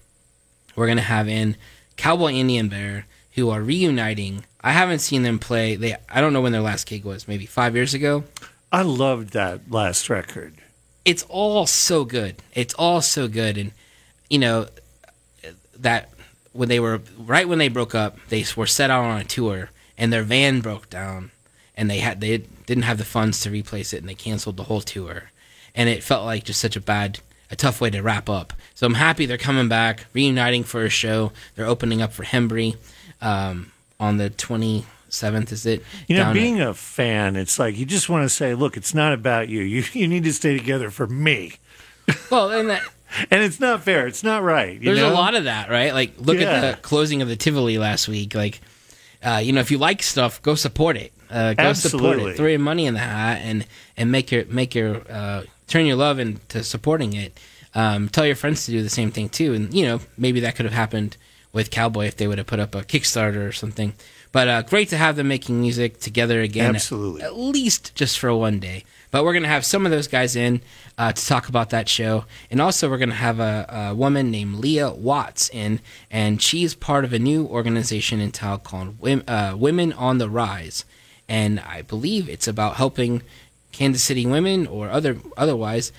We're 0.76 0.88
gonna 0.88 1.02
have 1.02 1.28
in 1.28 1.58
Cowboy 1.98 2.32
Indian 2.32 2.70
Bear, 2.70 3.08
who 3.34 3.50
are 3.50 3.62
reuniting. 3.62 4.46
I 4.62 4.72
haven't 4.72 5.00
seen 5.00 5.24
them 5.24 5.38
play. 5.38 5.76
They 5.76 5.98
I 6.10 6.22
don't 6.22 6.32
know 6.32 6.42
when 6.42 6.54
their 6.54 6.62
last 6.62 6.88
gig 6.88 7.04
was. 7.04 7.28
Maybe 7.28 7.46
five 7.46 7.76
years 7.76 7.94
ago. 7.94 8.24
I 8.72 8.84
loved 8.84 9.34
that 9.34 9.70
last 9.70 10.10
record. 10.10 10.54
it's 11.04 11.24
all 11.28 11.68
so 11.68 12.06
good. 12.06 12.38
It's 12.54 12.74
all 12.76 13.02
so 13.02 13.28
good, 13.28 13.58
and 13.58 13.74
you 14.32 14.40
know 14.40 14.68
that 15.78 16.10
when 16.54 16.70
they 16.70 16.80
were 16.80 17.02
right 17.18 17.48
when 17.48 17.60
they 17.60 17.68
broke 17.68 17.94
up, 17.96 18.18
they 18.30 18.46
were 18.56 18.68
set 18.68 18.90
out 18.90 19.04
on 19.04 19.20
a 19.20 19.24
tour, 19.24 19.70
and 19.98 20.12
their 20.12 20.24
van 20.24 20.62
broke 20.62 20.90
down, 20.90 21.32
and 21.76 21.90
they 21.90 22.00
had 22.00 22.22
they 22.22 22.38
didn't 22.66 22.84
have 22.84 22.98
the 22.98 23.06
funds 23.06 23.42
to 23.42 23.50
replace 23.50 23.94
it, 23.94 23.98
and 23.98 24.10
they 24.10 24.14
canceled 24.16 24.58
the 24.58 24.64
whole 24.64 24.82
tour, 24.82 25.32
and 25.76 25.90
it 25.90 26.04
felt 26.04 26.26
like 26.26 26.44
just 26.46 26.60
such 26.62 26.76
a 26.76 26.82
bad, 26.82 27.20
a 27.50 27.56
tough 27.56 27.82
way 27.82 27.90
to 27.90 28.02
wrap 28.02 28.30
up. 28.30 28.54
So 28.76 28.88
I'm 28.88 28.96
happy 28.96 29.26
they're 29.26 29.38
coming 29.38 29.68
back, 29.68 30.06
reuniting 30.14 30.64
for 30.64 30.84
a 30.84 30.90
show. 30.90 31.32
They're 31.56 31.66
opening 31.68 32.02
up 32.02 32.14
for 32.14 32.24
Hembree 32.24 32.78
um, 33.22 33.72
on 34.00 34.18
the 34.18 34.30
27th. 34.30 35.52
Is 35.52 35.66
it? 35.66 35.84
You 36.08 36.16
know, 36.16 36.24
Down 36.24 36.30
at- 36.32 36.34
being 36.42 36.62
a 36.62 36.74
fan, 36.74 37.36
it's 37.36 37.60
like 37.60 37.78
you 37.78 37.86
just 37.86 38.10
want 38.10 38.24
to 38.24 38.30
say, 38.30 38.56
look, 38.56 38.78
it's 38.78 38.94
not 38.94 39.14
about 39.14 39.50
you. 39.50 39.62
You 39.62 39.84
you 39.94 40.08
need 40.08 40.24
to 40.26 40.34
stay 40.34 40.58
together 40.58 40.90
for 40.90 41.08
me. 41.08 41.54
well, 42.30 42.50
and 42.52 42.70
that, 42.70 42.82
And 43.32 43.44
it's 43.44 43.60
not 43.60 43.84
fair. 43.84 44.08
It's 44.08 44.24
not 44.24 44.44
right. 44.44 44.74
You 44.74 44.80
There's 44.86 45.00
know? 45.00 45.12
a 45.12 45.14
lot 45.14 45.36
of 45.36 45.44
that, 45.46 45.70
right? 45.70 45.94
Like, 45.94 46.14
look 46.18 46.38
Yeah. 46.40 46.52
at 46.52 46.76
the 46.76 46.82
closing 46.82 47.22
of 47.22 47.28
the 47.28 47.36
Tivoli 47.36 47.78
last 47.78 48.08
week. 48.08 48.34
Like, 48.36 48.62
uh, 49.24 49.42
you 49.44 49.54
know, 49.54 49.62
if 49.62 49.70
you 49.72 49.78
like 49.78 50.02
stuff, 50.02 50.42
go 50.42 50.56
support 50.56 50.98
it. 50.98 51.12
Uh, 51.30 51.54
go 51.54 51.74
support 51.74 52.04
Absolutely. 52.16 52.32
it. 52.32 52.38
Throw 52.38 52.48
your 52.48 52.60
money 52.60 52.86
in 52.86 52.94
the 52.94 53.00
hat 53.00 53.42
and 53.44 53.66
and 53.96 54.12
make 54.12 54.32
your 54.32 54.46
make 54.46 54.76
your 54.76 55.02
uh, 55.10 55.44
turn 55.68 55.86
your 55.86 55.96
love 55.96 56.20
into 56.20 56.64
supporting 56.64 57.14
it. 57.14 57.38
Um, 57.74 58.10
tell 58.10 58.26
your 58.26 58.36
friends 58.36 58.66
to 58.66 58.72
do 58.72 58.82
the 58.84 58.90
same 58.90 59.12
thing 59.12 59.30
too. 59.30 59.54
And 59.54 59.74
you 59.74 59.86
know, 59.86 60.00
maybe 60.18 60.42
that 60.42 60.56
could 60.56 60.66
have 60.66 60.74
happened 60.74 61.16
with 61.54 61.70
Cowboy 61.72 62.06
if 62.08 62.18
they 62.18 62.28
would 62.28 62.38
have 62.38 62.48
put 62.48 62.60
up 62.60 62.76
a 62.76 62.82
Kickstarter 62.82 63.48
or 63.48 63.52
something. 63.52 63.94
But 64.34 64.48
uh, 64.48 64.62
great 64.64 64.90
to 64.90 64.98
have 64.98 65.16
them 65.18 65.28
making 65.28 65.60
music 65.62 66.00
together 66.00 66.42
again. 66.42 66.76
Absolutely. 66.76 67.22
At 67.22 67.38
least 67.38 67.94
just 67.96 68.18
for 68.20 68.34
one 68.36 68.60
day. 68.60 68.84
But 69.12 69.26
we're 69.26 69.34
going 69.34 69.44
to 69.44 69.50
have 69.50 69.66
some 69.66 69.86
of 69.86 69.92
those 69.92 70.08
guys 70.08 70.36
in 70.36 70.62
uh, 70.98 71.12
to 71.12 71.26
talk 71.26 71.50
about 71.50 71.70
that 71.72 71.90
show. 71.90 72.26
And 72.50 72.62
also, 72.62 72.90
we're 72.90 72.98
going 72.98 73.10
to 73.10 73.16
have 73.16 73.40
a, 73.40 73.90
a 73.92 73.96
woman 73.96 74.32
named 74.32 74.56
Leah 74.56 74.92
Watts 74.92 75.50
in, 75.50 75.82
and 76.10 76.42
she's 76.42 76.74
part 76.74 77.04
of 77.04 77.12
a 77.12 77.20
new 77.20 77.46
organization 77.46 78.22
in 78.22 78.32
town 78.32 78.60
called 78.60 79.00
Wom- 79.00 79.24
uh, 79.28 79.56
Women 79.58 79.92
on 79.94 80.18
the 80.18 80.30
Rise. 80.30 80.86
And 81.28 81.60
I 81.60 81.82
believe 81.82 82.30
it's 82.30 82.48
about 82.48 82.76
helping 82.76 83.22
Kansas 83.72 84.04
City 84.04 84.26
women 84.26 84.66
or 84.68 84.90
other 84.90 85.18
otherwise 85.38 85.92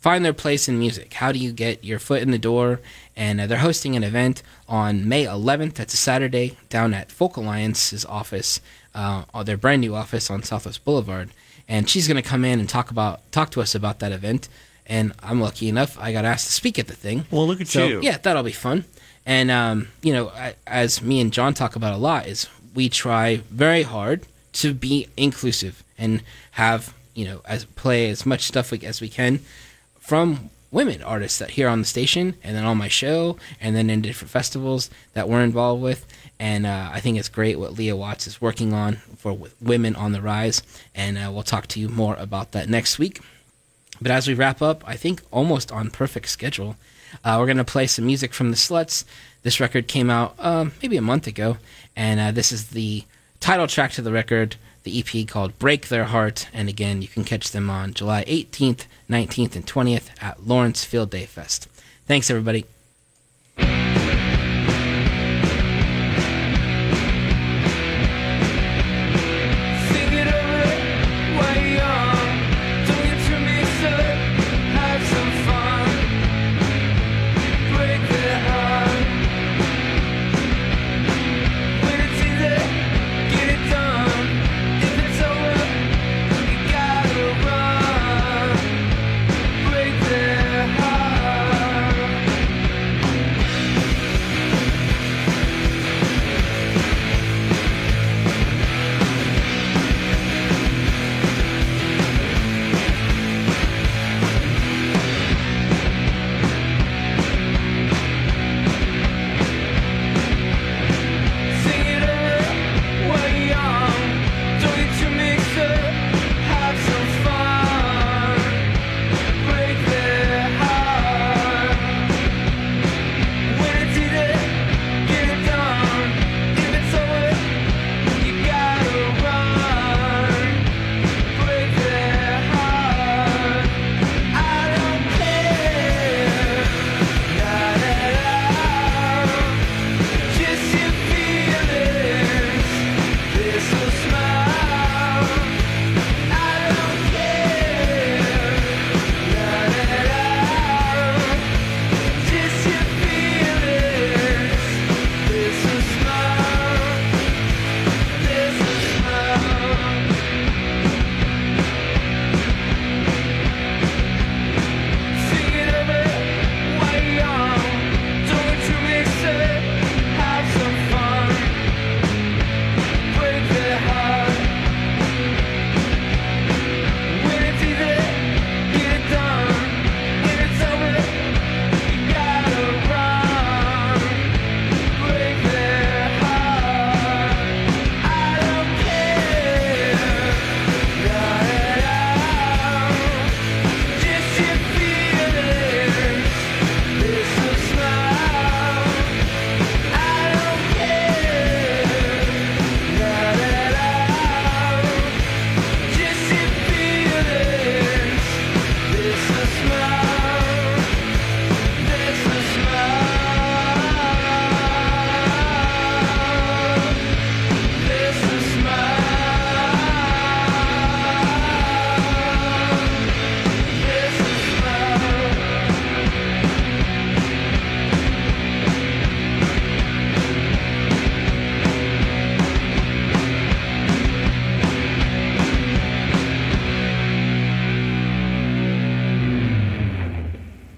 find 0.00 0.24
their 0.24 0.32
place 0.32 0.68
in 0.68 0.78
music. 0.78 1.14
How 1.14 1.32
do 1.32 1.38
you 1.38 1.52
get 1.52 1.84
your 1.84 1.98
foot 1.98 2.22
in 2.22 2.30
the 2.30 2.38
door? 2.38 2.80
And 3.16 3.40
uh, 3.40 3.46
they're 3.46 3.58
hosting 3.58 3.96
an 3.96 4.04
event 4.04 4.42
on 4.68 5.08
May 5.08 5.24
11th. 5.24 5.74
That's 5.74 5.94
a 5.94 5.98
Saturday 5.98 6.56
down 6.68 6.94
at 6.94 7.10
Folk 7.10 7.36
Alliance's 7.36 8.04
office 8.04 8.60
uh, 8.98 9.42
their 9.44 9.56
brand 9.56 9.80
new 9.80 9.94
office 9.94 10.30
on 10.30 10.42
Southwest 10.42 10.84
Boulevard, 10.84 11.30
and 11.68 11.88
she's 11.88 12.08
going 12.08 12.16
to 12.22 12.28
come 12.28 12.44
in 12.44 12.58
and 12.60 12.68
talk 12.68 12.90
about 12.90 13.30
talk 13.32 13.50
to 13.50 13.60
us 13.60 13.74
about 13.74 13.98
that 14.00 14.12
event. 14.12 14.48
And 14.86 15.12
I'm 15.22 15.40
lucky 15.40 15.68
enough; 15.68 15.98
I 16.00 16.12
got 16.12 16.24
asked 16.24 16.46
to 16.46 16.52
speak 16.52 16.78
at 16.78 16.86
the 16.86 16.94
thing. 16.94 17.26
Well, 17.30 17.46
look 17.46 17.60
at 17.60 17.68
So, 17.68 17.86
you. 17.86 18.00
Yeah, 18.02 18.16
that'll 18.18 18.42
be 18.42 18.52
fun. 18.52 18.84
And 19.26 19.50
um, 19.50 19.88
you 20.02 20.12
know, 20.12 20.28
I, 20.30 20.54
as 20.66 21.02
me 21.02 21.20
and 21.20 21.32
John 21.32 21.52
talk 21.54 21.76
about 21.76 21.92
a 21.92 21.98
lot, 21.98 22.26
is 22.26 22.48
we 22.74 22.88
try 22.88 23.36
very 23.50 23.82
hard 23.82 24.26
to 24.54 24.72
be 24.72 25.08
inclusive 25.16 25.84
and 25.98 26.22
have 26.52 26.94
you 27.14 27.24
know 27.26 27.42
as 27.44 27.64
play 27.64 28.08
as 28.08 28.24
much 28.24 28.42
stuff 28.42 28.70
we, 28.70 28.80
as 28.80 29.00
we 29.00 29.08
can 29.08 29.40
from 29.98 30.50
women 30.70 31.02
artists 31.02 31.38
that 31.38 31.50
here 31.50 31.68
on 31.68 31.80
the 31.80 31.84
station 31.84 32.34
and 32.42 32.56
then 32.56 32.64
on 32.64 32.76
my 32.76 32.88
show 32.88 33.36
and 33.60 33.74
then 33.76 33.88
in 33.90 34.00
different 34.02 34.30
festivals 34.30 34.90
that 35.14 35.28
we're 35.28 35.42
involved 35.42 35.82
with 35.82 36.06
and 36.38 36.66
uh, 36.66 36.90
i 36.92 37.00
think 37.00 37.18
it's 37.18 37.28
great 37.28 37.58
what 37.58 37.74
leah 37.74 37.96
watts 37.96 38.26
is 38.26 38.40
working 38.40 38.72
on 38.72 38.96
for 39.16 39.38
women 39.60 39.96
on 39.96 40.12
the 40.12 40.20
rise 40.20 40.62
and 40.94 41.18
uh, 41.18 41.30
we'll 41.32 41.42
talk 41.42 41.66
to 41.66 41.80
you 41.80 41.88
more 41.88 42.16
about 42.16 42.52
that 42.52 42.68
next 42.68 42.98
week 42.98 43.20
but 44.00 44.12
as 44.12 44.28
we 44.28 44.34
wrap 44.34 44.62
up, 44.62 44.84
I 44.86 44.96
think 44.96 45.22
almost 45.30 45.72
on 45.72 45.90
perfect 45.90 46.28
schedule, 46.28 46.76
uh, 47.24 47.36
we're 47.38 47.46
going 47.46 47.56
to 47.56 47.64
play 47.64 47.86
some 47.86 48.06
music 48.06 48.32
from 48.32 48.50
the 48.50 48.56
Sluts. 48.56 49.04
This 49.42 49.60
record 49.60 49.88
came 49.88 50.10
out 50.10 50.34
um, 50.38 50.72
maybe 50.82 50.96
a 50.96 51.02
month 51.02 51.26
ago, 51.26 51.56
and 51.96 52.20
uh, 52.20 52.30
this 52.30 52.52
is 52.52 52.68
the 52.68 53.04
title 53.40 53.66
track 53.66 53.92
to 53.92 54.02
the 54.02 54.12
record, 54.12 54.56
the 54.84 54.98
EP 54.98 55.26
called 55.26 55.58
Break 55.58 55.88
Their 55.88 56.04
Heart. 56.04 56.48
And 56.52 56.68
again, 56.68 57.02
you 57.02 57.08
can 57.08 57.24
catch 57.24 57.50
them 57.50 57.70
on 57.70 57.94
July 57.94 58.24
18th, 58.24 58.84
19th, 59.10 59.56
and 59.56 59.66
20th 59.66 60.10
at 60.22 60.46
Lawrence 60.46 60.84
Field 60.84 61.10
Day 61.10 61.26
Fest. 61.26 61.68
Thanks, 62.06 62.30
everybody. 62.30 62.64